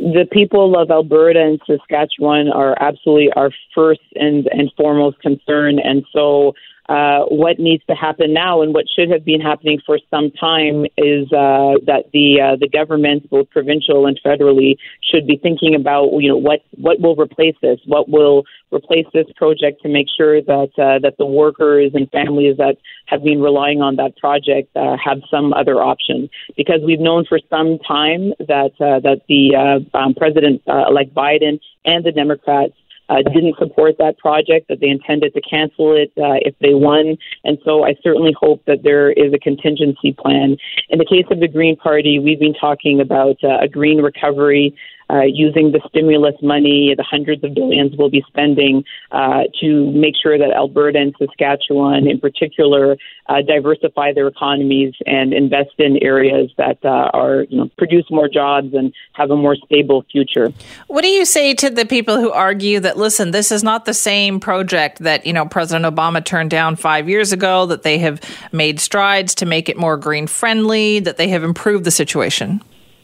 [0.00, 5.78] The people of Alberta and Saskatchewan are absolutely our first and, and foremost concern.
[5.78, 6.54] And so
[6.90, 10.84] uh, what needs to happen now and what should have been happening for some time
[10.98, 16.10] is uh, that the uh, the governments, both provincial and federally, should be thinking about
[16.18, 20.42] you know what what will replace this, what will replace this project to make sure
[20.42, 22.76] that uh, that the workers and families that
[23.06, 26.28] have been relying on that project uh, have some other option.
[26.56, 32.04] Because we've known for some time that uh, that the um, president elect Biden and
[32.04, 32.74] the Democrats
[33.10, 37.18] uh, didn't support that project, that they intended to cancel it uh, if they won.
[37.44, 40.56] And so I certainly hope that there is a contingency plan.
[40.88, 44.74] In the case of the Green Party, we've been talking about uh, a green recovery
[45.10, 50.14] uh, using the stimulus money, the hundreds of billions we'll be spending uh, to make
[50.22, 52.96] sure that Alberta and Saskatchewan, in particular,
[53.28, 58.28] uh, diversify their economies and invest in areas that uh, are, you know, produce more
[58.28, 60.52] jobs and have a more stable future.
[60.86, 63.94] What do you say to the people who argue that, listen, this is not the
[63.94, 68.20] same project that, you know, President Obama turned down five years ago, that they have
[68.52, 72.62] made strides to make it more green friendly, that they have improved the situation?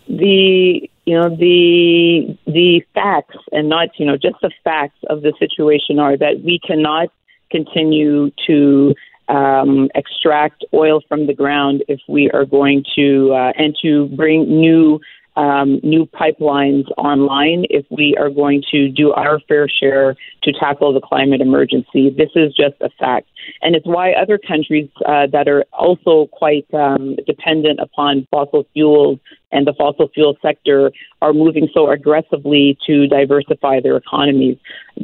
[0.08, 5.32] The you know the the facts and not you know just the facts of the
[5.38, 7.08] situation are that we cannot
[7.50, 8.92] continue to
[9.28, 14.48] um, extract oil from the ground if we are going to uh, and to bring
[14.48, 15.00] new
[15.36, 20.92] um, new pipelines online if we are going to do our fair share to tackle
[20.92, 22.10] the climate emergency.
[22.10, 23.28] This is just a fact.
[23.62, 29.18] And it's why other countries uh, that are also quite um, dependent upon fossil fuels
[29.52, 30.90] and the fossil fuel sector
[31.22, 34.58] are moving so aggressively to diversify their economies.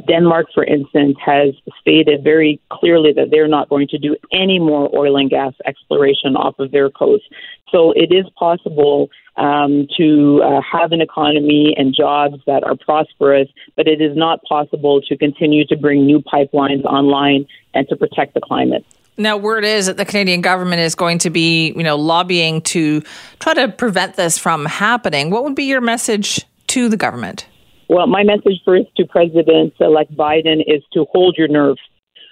[0.07, 4.89] Denmark, for instance, has stated very clearly that they're not going to do any more
[4.95, 7.23] oil and gas exploration off of their coast.
[7.71, 13.47] So it is possible um, to uh, have an economy and jobs that are prosperous,
[13.75, 18.33] but it is not possible to continue to bring new pipelines online and to protect
[18.33, 18.85] the climate.
[19.17, 23.01] Now, word is that the Canadian government is going to be, you know, lobbying to
[23.39, 25.29] try to prevent this from happening.
[25.29, 27.47] What would be your message to the government?
[27.89, 31.77] Well, my message first to President elect Biden is to hold your nerve.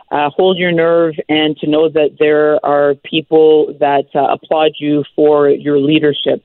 [0.09, 5.05] Uh, hold your nerve and to know that there are people that uh, applaud you
[5.15, 6.43] for your leadership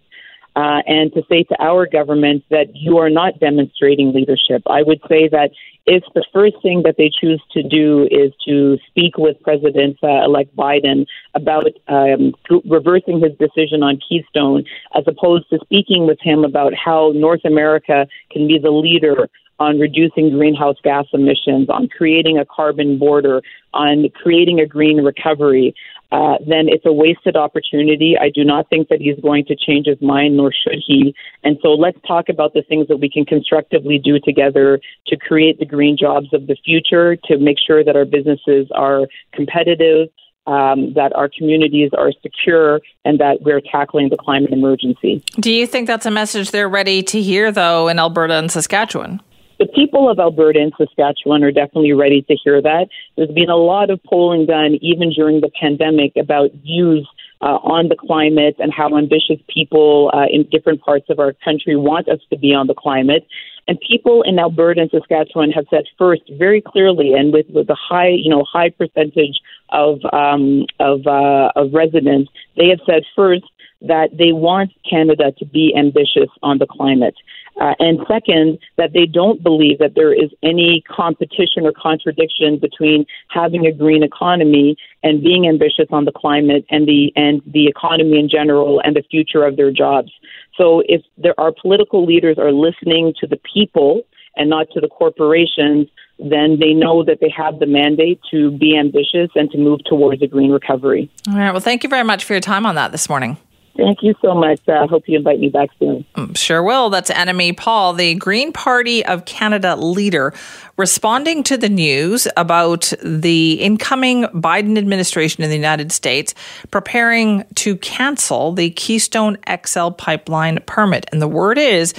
[0.56, 4.62] uh, and to say to our government that you are not demonstrating leadership.
[4.66, 5.50] I would say that
[5.84, 10.24] if the first thing that they choose to do is to speak with President uh,
[10.24, 14.64] elect Biden about um, reversing his decision on Keystone,
[14.96, 19.78] as opposed to speaking with him about how North America can be the leader on
[19.78, 23.42] reducing greenhouse gas emissions, on creating a carbon border,
[23.72, 25.74] on creating a green recovery,
[26.12, 28.16] uh, then it's a wasted opportunity.
[28.18, 31.14] I do not think that he's going to change his mind, nor should he.
[31.42, 35.58] And so let's talk about the things that we can constructively do together to create
[35.58, 40.08] the green jobs of the future, to make sure that our businesses are competitive.
[40.48, 45.20] Um, that our communities are secure and that we're tackling the climate emergency.
[45.40, 49.20] Do you think that's a message they're ready to hear, though, in Alberta and Saskatchewan?
[49.58, 52.88] The people of Alberta and Saskatchewan are definitely ready to hear that.
[53.16, 57.08] There's been a lot of polling done, even during the pandemic, about views
[57.40, 61.76] uh, on the climate and how ambitious people uh, in different parts of our country
[61.76, 63.26] want us to be on the climate.
[63.68, 67.74] And people in Alberta and Saskatchewan have said first, very clearly, and with, with a
[67.74, 69.40] high, you know, high percentage
[69.70, 73.42] of um, of uh, of residents, they have said first
[73.82, 77.14] that they want Canada to be ambitious on the climate.
[77.60, 83.06] Uh, and second, that they don't believe that there is any competition or contradiction between
[83.28, 88.18] having a green economy and being ambitious on the climate and the and the economy
[88.18, 90.12] in general and the future of their jobs.
[90.56, 94.02] So if there political leaders are listening to the people
[94.36, 98.76] and not to the corporations, then they know that they have the mandate to be
[98.76, 101.10] ambitious and to move towards a green recovery.
[101.28, 101.50] All right.
[101.50, 103.36] Well, thank you very much for your time on that this morning.
[103.76, 104.60] Thank you so much.
[104.68, 106.04] I uh, hope you invite me back soon.
[106.14, 106.88] Mm, sure will.
[106.88, 110.32] That's Annamie Paul, the Green Party of Canada leader,
[110.76, 116.34] responding to the news about the incoming Biden administration in the United States
[116.70, 121.06] preparing to cancel the Keystone XL pipeline permit.
[121.12, 121.92] And the word is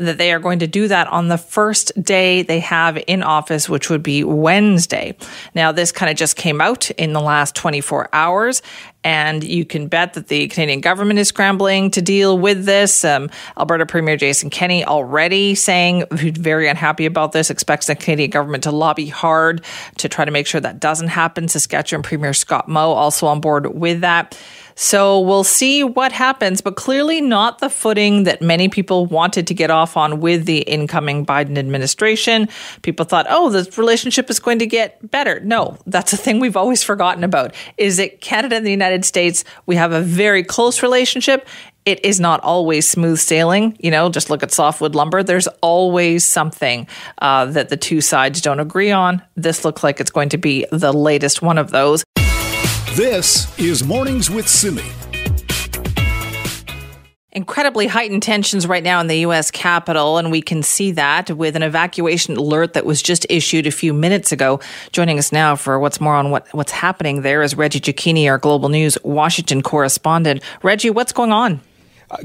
[0.00, 3.68] that they are going to do that on the first day they have in office,
[3.68, 5.16] which would be Wednesday.
[5.54, 8.62] Now, this kind of just came out in the last 24 hours,
[9.04, 13.04] and you can bet that the Canadian government is scrambling to deal with this.
[13.04, 18.30] Um, Alberta Premier Jason Kenney already saying he's very unhappy about this, expects the Canadian
[18.30, 19.62] government to lobby hard
[19.98, 21.48] to try to make sure that doesn't happen.
[21.48, 24.38] Saskatchewan Premier Scott Moe also on board with that.
[24.82, 29.54] So we'll see what happens, but clearly not the footing that many people wanted to
[29.54, 32.48] get off on with the incoming Biden administration.
[32.80, 35.38] People thought, oh, the relationship is going to get better.
[35.40, 37.54] No, that's a thing we've always forgotten about.
[37.76, 39.44] Is it Canada and the United States?
[39.66, 41.46] We have a very close relationship.
[41.84, 43.76] It is not always smooth sailing.
[43.80, 45.22] You know, just look at softwood lumber.
[45.22, 46.88] There's always something
[47.18, 49.20] uh, that the two sides don't agree on.
[49.36, 52.02] This looks like it's going to be the latest one of those.
[53.00, 54.84] This is Mornings with Simi.
[57.32, 59.50] Incredibly heightened tensions right now in the U.S.
[59.50, 63.70] Capitol, and we can see that with an evacuation alert that was just issued a
[63.70, 64.60] few minutes ago.
[64.92, 68.36] Joining us now for what's more on what, what's happening there is Reggie Cecchini, our
[68.36, 70.42] Global News Washington correspondent.
[70.62, 71.62] Reggie, what's going on?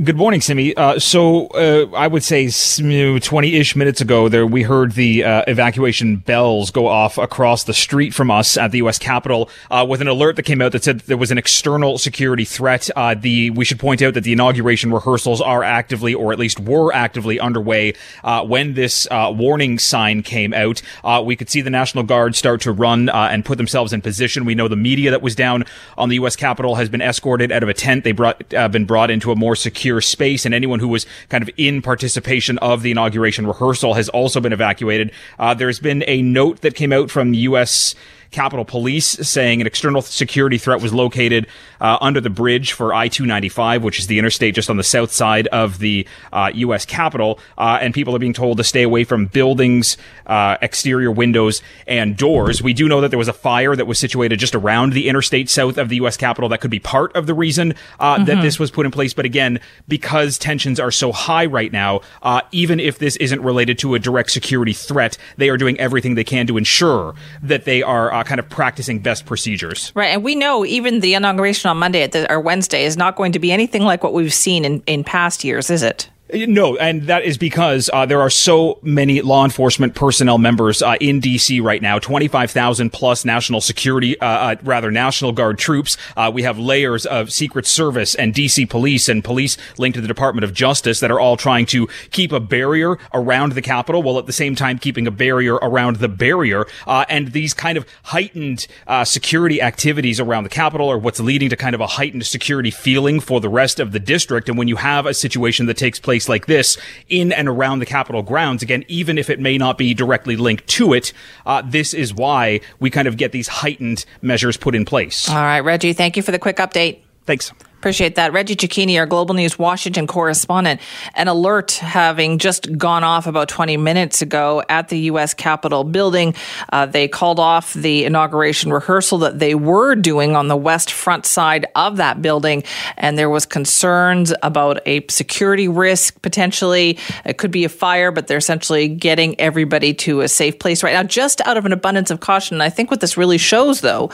[0.04, 0.76] Good morning, Simi.
[0.76, 6.15] Uh, so uh, I would say twenty-ish minutes ago, there we heard the uh, evacuation
[6.15, 8.98] bells go off across the street from us at the U.S.
[8.98, 12.45] Capitol uh, with an alert that came out that said there was an external security
[12.45, 12.89] threat.
[12.95, 16.60] Uh, the we should point out that the inauguration rehearsals are actively, or at least
[16.60, 17.93] were actively, underway
[18.24, 20.82] uh, when this warning sign came out.
[21.24, 24.45] we could see the National Guard start to run and put themselves in position.
[24.45, 25.63] We know the media that was down
[25.95, 26.36] on the U.S.
[26.36, 28.04] Capitol has been escorted out of a tent.
[28.04, 31.41] They brought been brought into a more secure secure space, and anyone who was kind
[31.41, 35.11] of in participation of the inauguration rehearsal has also been evacuated.
[35.38, 37.93] Uh, there's been a note that came out from U.S.
[38.36, 41.48] Capitol Police saying an external security threat was located
[41.80, 45.13] uh, under the bridge for I 295, which is the interstate just on the south
[45.13, 46.86] side of the uh, U.S.
[46.86, 47.39] Capitol.
[47.58, 49.95] Uh, and people are being told to stay away from buildings,
[50.28, 52.62] uh, exterior windows, and doors.
[52.62, 55.50] We do know that there was a fire that was situated just around the interstate
[55.50, 56.17] south of the U.S.
[56.17, 58.26] Capitol that could be part of the reason mm-hmm.
[58.26, 59.13] that this was put in place.
[59.13, 63.80] But again, because tensions are so high right now, uh, even if this isn't related
[63.80, 67.82] to a direct security threat, they are doing everything they can to ensure that they
[67.82, 69.91] are uh, kind of practicing best procedures.
[69.95, 70.07] Right.
[70.07, 73.51] And we know even the inauguration on Monday or Wednesday is not going to be
[73.51, 76.09] anything like what we've seen in, in past years, is it?
[76.33, 80.95] No, and that is because uh, there are so many law enforcement personnel members uh,
[80.99, 81.59] in D.C.
[81.59, 81.99] right now.
[81.99, 85.97] Twenty-five thousand plus national security, uh, uh rather National Guard troops.
[86.17, 88.65] Uh, we have layers of Secret Service and D.C.
[88.65, 92.31] police and police linked to the Department of Justice that are all trying to keep
[92.31, 96.09] a barrier around the Capitol, while at the same time keeping a barrier around the
[96.09, 96.65] barrier.
[96.88, 98.65] Uh, and these kind of heightened
[99.03, 103.19] security activities around the Capitol are what's leading to kind of a heightened security feeling
[103.19, 104.49] for the rest of the district.
[104.49, 106.78] And when you have a situation that takes place place like this
[107.10, 108.63] in and around the Capitol grounds.
[108.63, 111.12] Again, even if it may not be directly linked to it,
[111.45, 115.28] uh, this is why we kind of get these heightened measures put in place.
[115.28, 116.99] All right, Reggie, thank you for the quick update.
[117.25, 117.51] Thanks.
[117.77, 118.33] Appreciate that.
[118.33, 120.82] Reggie Cecchini, our Global News Washington correspondent.
[121.13, 125.36] An alert having just gone off about 20 minutes ago at the U.S.
[125.36, 126.34] Capitol building.
[126.73, 131.28] Uh, they called off the inauguration rehearsal that they were doing on the west front
[131.28, 132.63] side of that building.
[132.97, 136.97] And there was concerns about a security risk potentially.
[137.23, 140.93] It could be a fire, but they're essentially getting everybody to a safe place right
[140.93, 142.55] now, just out of an abundance of caution.
[142.55, 144.11] And I think what this really shows, though,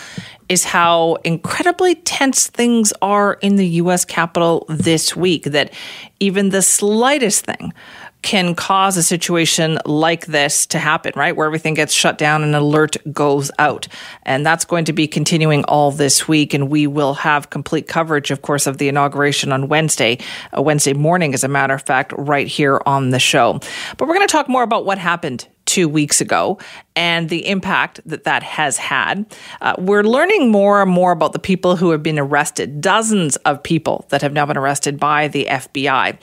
[0.49, 4.05] is how incredibly tense things are in the U.S.
[4.05, 5.43] Capitol this week.
[5.45, 5.73] That
[6.19, 7.73] even the slightest thing
[8.21, 11.35] can cause a situation like this to happen, right?
[11.35, 13.87] Where everything gets shut down and alert goes out.
[14.23, 16.53] And that's going to be continuing all this week.
[16.53, 20.19] And we will have complete coverage, of course, of the inauguration on Wednesday,
[20.55, 23.59] uh, Wednesday morning, as a matter of fact, right here on the show.
[23.97, 26.59] But we're going to talk more about what happened two weeks ago
[26.97, 29.25] and the impact that that has had.
[29.61, 33.63] Uh, we're learning more and more about the people who have been arrested, dozens of
[33.63, 36.17] people that have now been arrested by the FBI.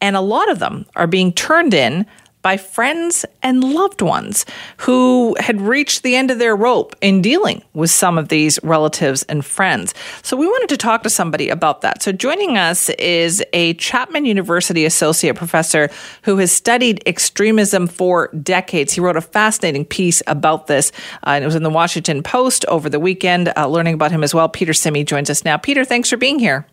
[0.00, 2.06] And a lot of them are being turned in
[2.42, 4.46] by friends and loved ones
[4.78, 9.22] who had reached the end of their rope in dealing with some of these relatives
[9.24, 9.94] and friends.
[10.22, 12.02] So we wanted to talk to somebody about that.
[12.02, 15.90] So joining us is a Chapman University associate professor
[16.22, 18.94] who has studied extremism for decades.
[18.94, 20.92] He wrote a fascinating piece about this,
[21.26, 23.52] uh, and it was in the Washington Post over the weekend.
[23.56, 25.56] Uh, learning about him as well, Peter Simi joins us now.
[25.56, 26.66] Peter, thanks for being here.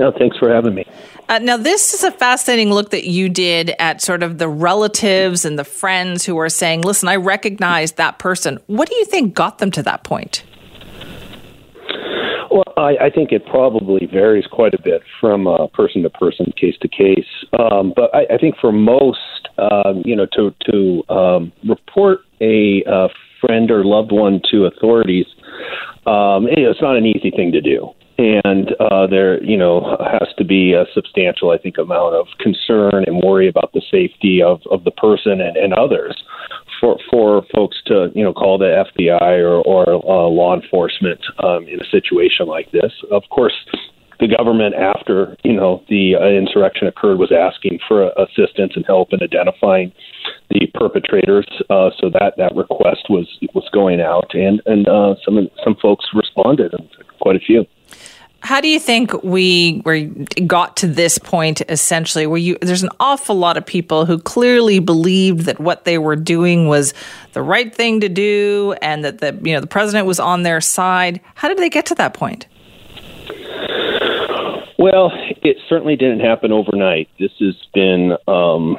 [0.00, 0.86] No, thanks for having me.
[1.28, 5.44] Uh, now, this is a fascinating look that you did at sort of the relatives
[5.44, 8.58] and the friends who are saying, listen, I recognize that person.
[8.66, 10.42] What do you think got them to that point?
[12.50, 16.50] Well, I, I think it probably varies quite a bit from uh, person to person,
[16.58, 17.28] case to case.
[17.58, 22.82] Um, but I, I think for most, um, you know, to to um, report a
[22.84, 25.26] uh, friend or loved one to authorities,
[26.06, 29.96] um, you know, it's not an easy thing to do and uh, there, you know,
[30.00, 34.42] has to be a substantial, I think, amount of concern and worry about the safety
[34.42, 36.22] of, of the person and, and others
[36.80, 41.66] for for folks to, you know, call the FBI or, or uh, law enforcement um,
[41.66, 42.92] in a situation like this.
[43.10, 43.54] Of course,
[44.20, 49.12] the government, after you know the uh, insurrection occurred, was asking for assistance and help
[49.12, 49.92] in identifying
[50.50, 51.46] the perpetrators.
[51.70, 56.04] Uh, so that that request was was going out, and and uh, some some folks
[56.14, 56.72] responded,
[57.18, 57.64] quite a few.
[58.42, 60.00] How do you think we were
[60.46, 64.78] got to this point essentially where you there's an awful lot of people who clearly
[64.78, 66.94] believed that what they were doing was
[67.32, 70.60] the right thing to do and that the you know the president was on their
[70.60, 71.20] side.
[71.34, 72.46] How did they get to that point?
[74.78, 75.12] Well,
[75.42, 77.10] it certainly didn't happen overnight.
[77.18, 78.78] This has been um,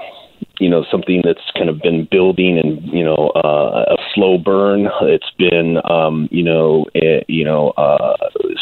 [0.60, 4.88] you know something that's kind of been building and you know uh, a slow burn.
[5.02, 8.18] It's been um, you know it, you know uh,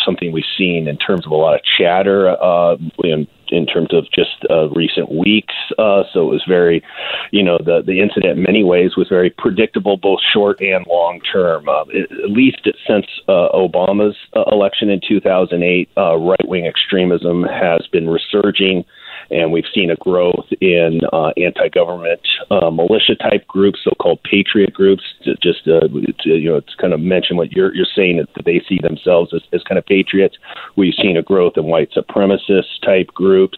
[0.05, 4.05] something we've seen in terms of a lot of chatter uh, in, in terms of
[4.11, 5.53] just uh, recent weeks.
[5.77, 6.83] Uh, so it was very,
[7.31, 11.19] you know, the the incident in many ways was very predictable, both short and long
[11.21, 11.67] term.
[11.67, 17.85] Uh, at least since uh, Obama's uh, election in 2008, uh, right wing extremism has
[17.91, 18.85] been resurging
[19.31, 22.21] and we've seen a growth in uh, anti-government
[22.51, 25.03] uh, militia type groups, so-called patriot groups.
[25.41, 28.61] Just uh, to, you know, to kind of mention what you're you're saying that they
[28.67, 30.37] see themselves as, as kind of patriots.
[30.75, 33.57] We've seen a growth in white supremacist type groups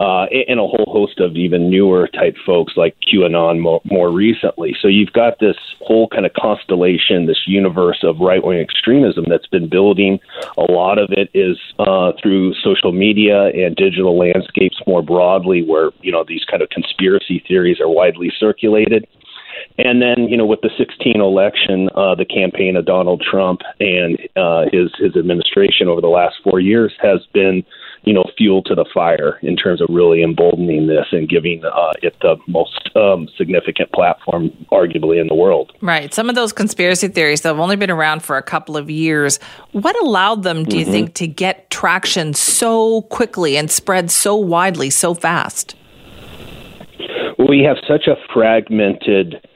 [0.00, 4.74] uh, and a whole host of even newer type folks like QAnon more, more recently.
[4.80, 9.46] So you've got this whole kind of constellation, this universe of right wing extremism that's
[9.46, 10.18] been building.
[10.56, 15.90] A lot of it is uh, through social media and digital landscapes more broadly, where
[16.00, 19.06] you know these kind of conspiracy theories are widely circulated.
[19.78, 24.18] And then, you know, with the 16 election, uh, the campaign of Donald Trump and
[24.36, 27.64] uh, his his administration over the last four years has been
[28.04, 31.92] you know, fuel to the fire in terms of really emboldening this and giving uh,
[32.02, 35.72] it the most um, significant platform, arguably, in the world.
[35.80, 36.12] Right.
[36.12, 39.38] Some of those conspiracy theories that have only been around for a couple of years.
[39.72, 40.92] What allowed them, do you mm-hmm.
[40.92, 45.76] think, to get traction so quickly and spread so widely so fast?
[47.48, 49.46] We have such a fragmented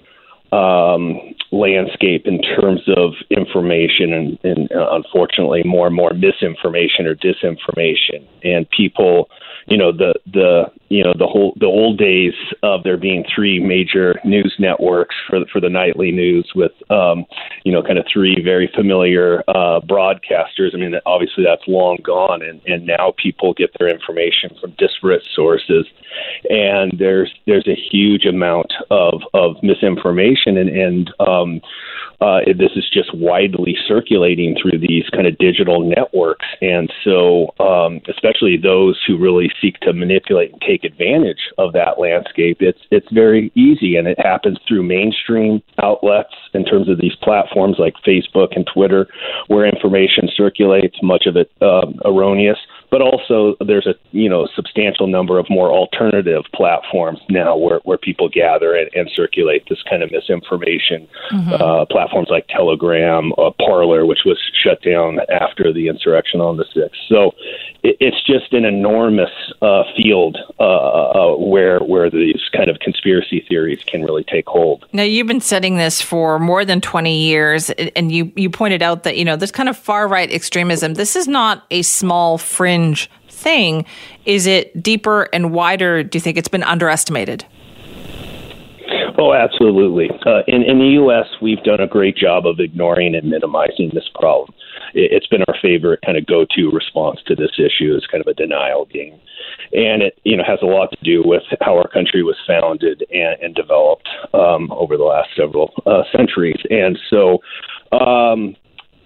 [0.53, 7.15] um, landscape in terms of information and, and uh, unfortunately more and more misinformation or
[7.15, 8.27] disinformation.
[8.43, 9.29] And people
[9.67, 13.59] you know the the you know the whole the old days of there being three
[13.59, 17.25] major news networks for the, for the nightly news with um
[17.65, 20.75] you know kind of three very familiar uh broadcasters.
[20.75, 25.27] I mean obviously that's long gone and and now people get their information from disparate
[25.35, 25.87] sources.
[26.49, 31.61] And there's there's a huge amount of of misinformation and and um
[32.21, 36.47] uh, this is just widely circulating through these kind of digital networks.
[36.61, 41.99] And so, um, especially those who really seek to manipulate and take advantage of that
[41.99, 47.17] landscape, it's it's very easy, and it happens through mainstream outlets in terms of these
[47.23, 49.07] platforms like Facebook and Twitter,
[49.49, 52.59] where information circulates, much of it um, erroneous
[52.91, 57.99] but also there's a you know substantial number of more alternative platforms now where, where
[57.99, 61.09] people gather and, and circulate this kind of misinformation.
[61.33, 61.53] Mm-hmm.
[61.53, 66.65] Uh, platforms like Telegram, uh, Parler, which was shut down after the insurrection on the
[66.73, 67.01] sixth.
[67.09, 67.33] So
[67.83, 69.31] it, it's just an enormous
[69.63, 74.87] uh, field uh, uh, where where these kind of conspiracy theories can really take hold.
[74.93, 79.03] Now you've been studying this for more than twenty years, and you you pointed out
[79.05, 80.95] that you know this kind of far right extremism.
[80.95, 83.85] This is not a small fringe fringe thing.
[84.25, 86.03] Is it deeper and wider?
[86.03, 87.45] Do you think it's been underestimated?
[89.19, 90.11] Oh, absolutely.
[90.27, 94.09] Uh, in, in the U.S., we've done a great job of ignoring and minimizing this
[94.15, 94.55] problem.
[94.93, 98.27] It, it's been our favorite kind of go-to response to this issue is kind of
[98.27, 99.19] a denial game,
[99.73, 103.05] and it you know has a lot to do with how our country was founded
[103.11, 106.61] and, and developed um, over the last several uh, centuries.
[106.69, 107.39] And so,
[107.97, 108.55] um,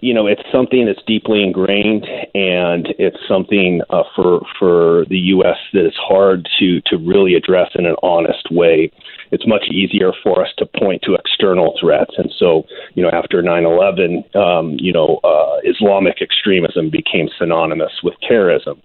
[0.00, 5.56] you know, it's something that's deeply ingrained, and it's something uh, for for the U.S.
[5.72, 8.90] that is hard to to really address in an honest way.
[9.30, 13.42] It's much easier for us to point to external threats, and so you know, after
[13.42, 18.80] 9/11, um, you know, uh, Islamic extremism became synonymous with terrorism.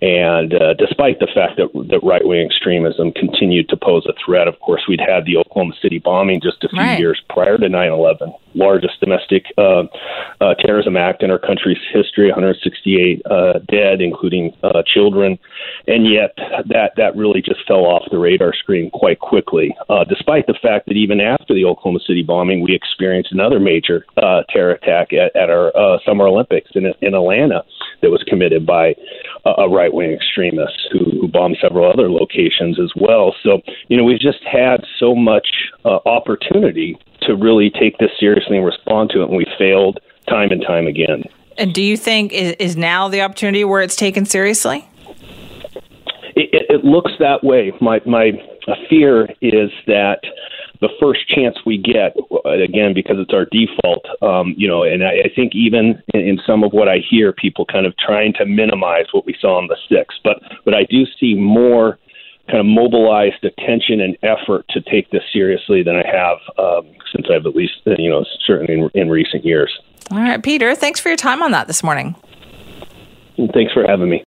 [0.00, 4.46] And uh, despite the fact that, that right wing extremism continued to pose a threat,
[4.46, 6.98] of course, we'd had the Oklahoma City bombing just a few right.
[6.98, 9.82] years prior to 9 11, largest domestic uh,
[10.40, 15.36] uh, terrorism act in our country's history, 168 uh, dead, including uh, children.
[15.88, 16.38] And yet,
[16.68, 20.86] that, that really just fell off the radar screen quite quickly, uh, despite the fact
[20.86, 24.04] that even after the Oklahoma City bombing, we experienced another major
[24.50, 25.72] terror attack at, at our
[26.06, 27.64] Summer Olympics in, in Atlanta
[28.00, 28.94] that was committed by
[29.58, 33.34] a right wing extremist who, who bombed several other locations as well.
[33.42, 35.48] So, you know, we've just had so much
[35.84, 40.50] uh, opportunity to really take this seriously and respond to it, and we failed time
[40.50, 41.24] and time again.
[41.56, 44.88] And do you think is, is now the opportunity where it's taken seriously?
[46.38, 47.72] It, it, it looks that way.
[47.80, 48.30] My my
[48.88, 50.20] fear is that
[50.80, 52.14] the first chance we get,
[52.46, 56.38] again, because it's our default, um, you know, and I, I think even in, in
[56.46, 59.66] some of what I hear, people kind of trying to minimize what we saw on
[59.66, 60.18] the sixth.
[60.22, 61.98] But but I do see more
[62.46, 67.26] kind of mobilized attention and effort to take this seriously than I have um, since
[67.30, 69.76] I've at least, you know, certainly in, in recent years.
[70.10, 72.14] All right, Peter, thanks for your time on that this morning.
[73.52, 74.24] Thanks for having me.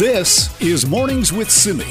[0.00, 1.84] This is Mornings with Simi.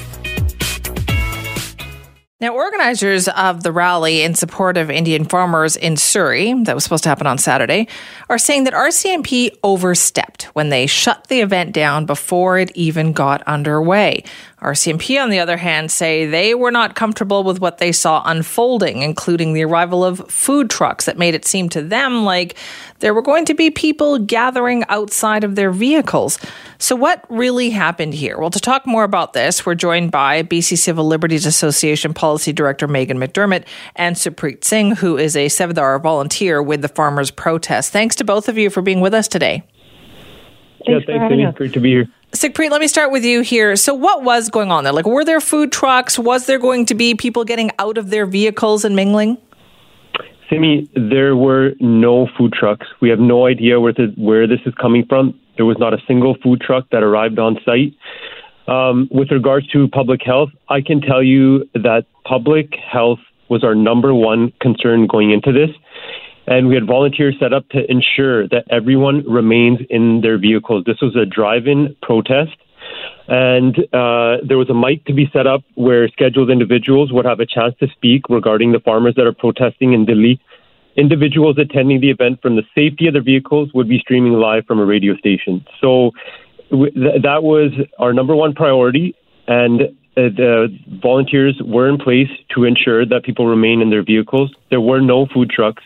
[2.41, 7.03] Now, organizers of the rally in support of Indian farmers in Surrey, that was supposed
[7.03, 7.88] to happen on Saturday,
[8.28, 13.43] are saying that RCMP overstepped when they shut the event down before it even got
[13.43, 14.24] underway.
[14.62, 19.01] RCMP, on the other hand, say they were not comfortable with what they saw unfolding,
[19.03, 22.57] including the arrival of food trucks that made it seem to them like
[22.99, 26.38] there were going to be people gathering outside of their vehicles.
[26.78, 28.38] So, what really happened here?
[28.38, 32.88] Well, to talk more about this, we're joined by BC Civil Liberties Association Policy Director
[32.88, 37.93] Meghan McDermott and Supreet Singh, who is a Sevadar volunteer with the farmers' protest.
[37.93, 39.64] Thanks to both of you for being with us today.
[40.86, 42.07] Thanks yeah, thanks, Great to be here.
[42.32, 43.75] Sukhpreet, let me start with you here.
[43.75, 44.93] So, what was going on there?
[44.93, 46.19] Like, were there food trucks?
[46.19, 49.38] Was there going to be people getting out of their vehicles and mingling?
[50.49, 52.88] Simi, there were no food trucks.
[53.01, 55.39] We have no idea where, the, where this is coming from.
[55.57, 57.95] There was not a single food truck that arrived on site.
[58.67, 63.19] Um, with regards to public health, I can tell you that public health
[63.49, 65.69] was our number one concern going into this.
[66.49, 70.83] And we had volunteers set up to ensure that everyone remains in their vehicles.
[70.83, 72.57] This was a drive in protest.
[73.27, 77.39] And uh, there was a mic to be set up where scheduled individuals would have
[77.39, 80.41] a chance to speak regarding the farmers that are protesting in Delhi.
[80.95, 84.79] Individuals attending the event from the safety of their vehicles would be streaming live from
[84.79, 85.63] a radio station.
[85.79, 86.13] So
[86.71, 89.15] th- that was our number one priority.
[89.47, 89.81] And
[90.17, 94.51] uh, the volunteers were in place to ensure that people remain in their vehicles.
[94.71, 95.83] There were no food trucks.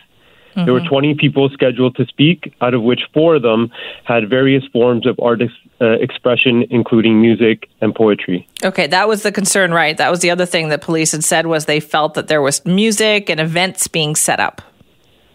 [0.54, 0.66] Mm-hmm.
[0.66, 0.90] There were mm-hmm.
[0.90, 3.72] 20 people scheduled to speak, out of which four of them
[4.04, 8.48] had various forms of art ex- uh, expression, including music and poetry.
[8.64, 9.98] Okay, that was the concern, right?
[9.98, 12.64] That was the other thing that police had said was they felt that there was
[12.66, 14.62] music and events being set up.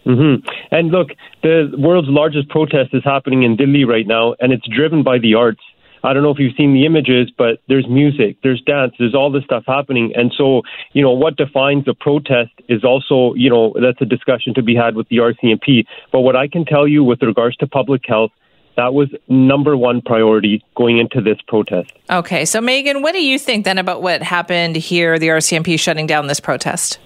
[0.06, 0.48] Mm-hmm.
[0.70, 1.08] And look,
[1.42, 5.34] the world's largest protest is happening in Delhi right now, and it's driven by the
[5.34, 5.60] arts.
[6.03, 9.30] I don't know if you've seen the images, but there's music, there's dance, there's all
[9.30, 10.12] this stuff happening.
[10.14, 14.55] And so, you know, what defines a protest is also, you know, that's a discussion
[14.55, 15.84] to be had with the RCMP.
[16.12, 18.30] But what I can tell you with regards to public health,
[18.76, 21.92] that was number one priority going into this protest.
[22.11, 22.44] Okay.
[22.44, 26.28] So, Meghan, what do you think then about what happened here, the RCMP shutting down
[26.28, 27.01] this protest?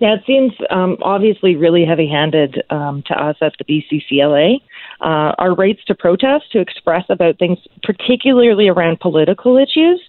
[0.00, 4.60] Yeah, it seems um, obviously really heavy handed um, to us at the BCCLA.
[5.00, 10.00] Uh, our rights to protest, to express about things, particularly around political issues,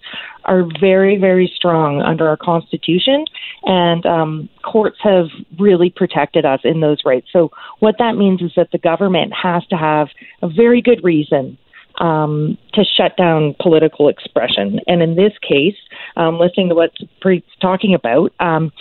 [0.44, 3.24] are very, very strong under our Constitution,
[3.64, 5.26] and um, courts have
[5.58, 7.28] really protected us in those rights.
[7.32, 10.08] So, what that means is that the government has to have
[10.42, 11.56] a very good reason
[11.98, 14.80] um, to shut down political expression.
[14.86, 15.76] And in this case,
[16.16, 16.90] um, listening to what
[17.20, 18.72] Preet's talking about, um,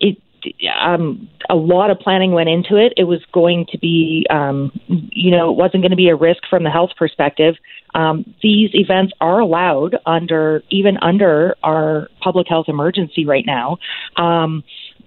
[0.00, 0.18] it
[0.74, 2.92] um, a lot of planning went into it.
[2.96, 6.42] It was going to be, um, you know, it wasn't going to be a risk
[6.48, 7.54] from the health perspective.
[7.94, 13.78] Um, these events are allowed under, even under our public health emergency right now.
[14.16, 14.62] Um,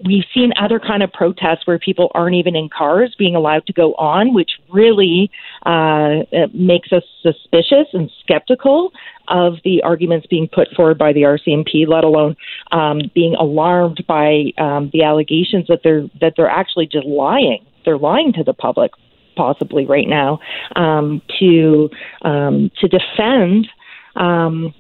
[0.05, 3.73] we've seen other kind of protests where people aren't even in cars being allowed to
[3.73, 5.29] go on, which really
[5.65, 6.23] uh,
[6.53, 8.91] makes us suspicious and skeptical
[9.27, 12.35] of the arguments being put forward by the RCMP, let alone
[12.71, 17.65] um, being alarmed by um, the allegations that they're that they're actually just lying.
[17.85, 18.91] They're lying to the public,
[19.35, 20.39] possibly right now,
[20.75, 21.89] um, to
[22.23, 23.67] um, to defend
[24.15, 24.73] um,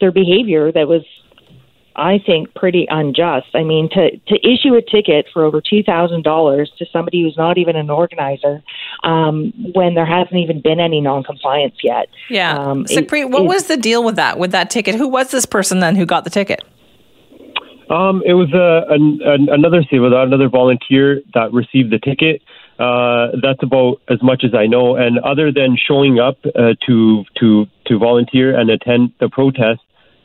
[0.00, 1.02] their behavior that was
[1.98, 3.48] I think, pretty unjust.
[3.54, 7.74] I mean, to, to issue a ticket for over $2,000 to somebody who's not even
[7.74, 8.62] an organizer
[9.02, 12.08] um, when there hasn't even been any noncompliance yet.
[12.30, 12.56] Yeah.
[12.56, 14.94] Um, Sukhpreet, what it, was the deal with that, with that ticket?
[14.94, 16.62] Who was this person then who got the ticket?
[17.90, 22.42] Um, it was a, a, another civil, another volunteer that received the ticket.
[22.78, 24.94] Uh, that's about as much as I know.
[24.94, 29.80] And other than showing up uh, to to to volunteer and attend the protest,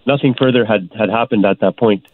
[0.06, 2.06] nothing further had, had happened at that point.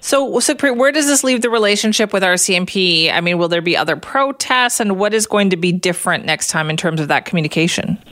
[0.00, 3.12] So, so, where does this leave the relationship with RCMP?
[3.12, 6.48] I mean, will there be other protests, and what is going to be different next
[6.48, 8.02] time in terms of that communication?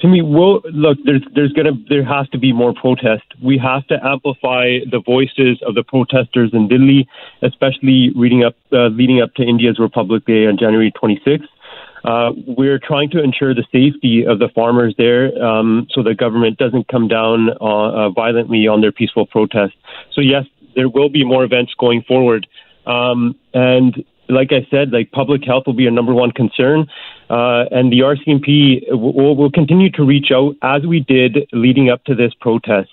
[0.00, 3.24] To me, well, look, there's there's gonna there has to be more protest.
[3.42, 7.06] We have to amplify the voices of the protesters in Delhi,
[7.42, 11.48] especially leading up uh, leading up to India's Republic Day on January 26th.
[12.06, 16.56] Uh, we're trying to ensure the safety of the farmers there um, so the government
[16.56, 19.74] doesn't come down uh, uh, violently on their peaceful protests.
[20.12, 20.44] So, yes,
[20.76, 22.46] there will be more events going forward.
[22.86, 26.86] Um, and like I said, like public health will be a number one concern,
[27.28, 32.04] uh, and the RCMP will, will continue to reach out as we did leading up
[32.04, 32.90] to this protest.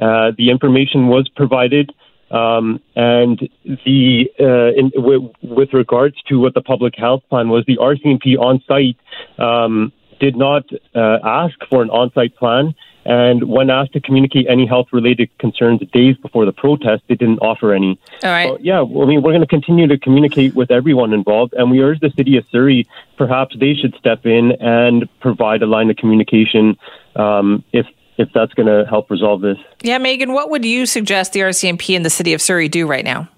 [0.00, 1.92] Uh, the information was provided.
[2.30, 7.64] Um, and the uh, in, w- with regards to what the public health plan was,
[7.66, 8.96] the RCMP on site
[9.38, 10.64] um, did not
[10.94, 12.74] uh, ask for an on site plan.
[13.04, 17.38] And when asked to communicate any health related concerns days before the protest, they didn't
[17.38, 17.98] offer any.
[18.22, 18.48] All right.
[18.50, 21.54] So, yeah, I mean, we're going to continue to communicate with everyone involved.
[21.54, 25.66] And we urge the city of Surrey, perhaps they should step in and provide a
[25.66, 26.76] line of communication
[27.16, 27.86] um, if
[28.20, 29.56] if that's going to help resolve this.
[29.82, 33.04] Yeah, Meghan, what would you suggest the RCMP and the city of Surrey do right
[33.04, 33.28] now?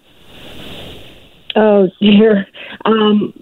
[1.55, 2.47] Oh dear,
[2.87, 3.35] um,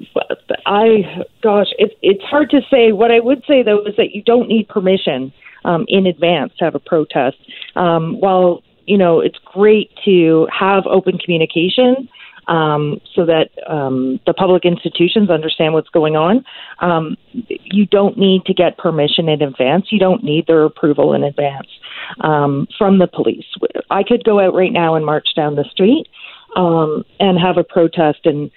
[0.66, 2.90] I gosh, it's it's hard to say.
[2.90, 5.32] What I would say though is that you don't need permission
[5.64, 7.36] um, in advance to have a protest.
[7.76, 12.08] Um, while you know it's great to have open communication
[12.50, 16.44] um, so that um, the public institutions understand what's going on.
[16.80, 17.16] Um,
[17.48, 19.86] you don't need to get permission in advance.
[19.90, 21.68] You don't need their approval in advance
[22.22, 23.46] um, from the police.
[23.90, 26.08] I could go out right now and march down the street
[26.56, 28.50] um, and have a protest, and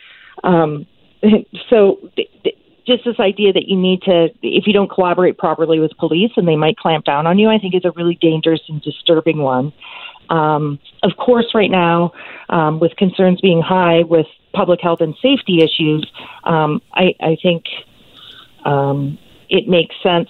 [0.43, 0.85] um,
[1.69, 1.99] so.
[2.15, 5.91] Th- th- just this idea that you need to, if you don't collaborate properly with
[5.97, 8.81] police and they might clamp down on you, I think is a really dangerous and
[8.81, 9.71] disturbing one.
[10.29, 12.13] Um, of course, right now,
[12.49, 16.09] um, with concerns being high with public health and safety issues,
[16.43, 17.65] um, I, I, think
[18.65, 19.17] um,
[19.49, 20.29] it makes sense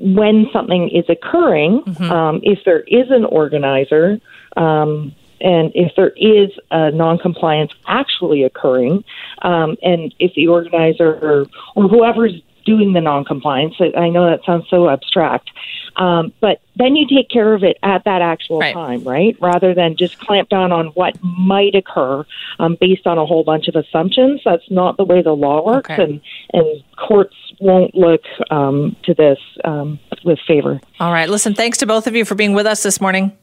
[0.00, 2.10] when something is occurring, mm-hmm.
[2.10, 4.20] Um, if there is an organizer.
[4.56, 9.04] Um, and if there is a noncompliance actually occurring,
[9.42, 13.74] and if the organizer or, or whoever's doing the noncompliance.
[13.96, 15.50] I know that sounds so abstract,
[15.96, 18.74] um, but then you take care of it at that actual right.
[18.74, 19.36] time, right?
[19.40, 22.24] Rather than just clamp down on what might occur
[22.58, 24.40] um, based on a whole bunch of assumptions.
[24.44, 26.02] That's not the way the law works, okay.
[26.02, 26.20] and
[26.52, 30.80] and courts won't look um, to this um, with favor.
[31.00, 31.28] All right.
[31.28, 33.36] Listen, thanks to both of you for being with us this morning.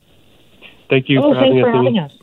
[0.89, 1.75] Thank you oh, for thanks having for us.
[1.75, 2.21] Having us.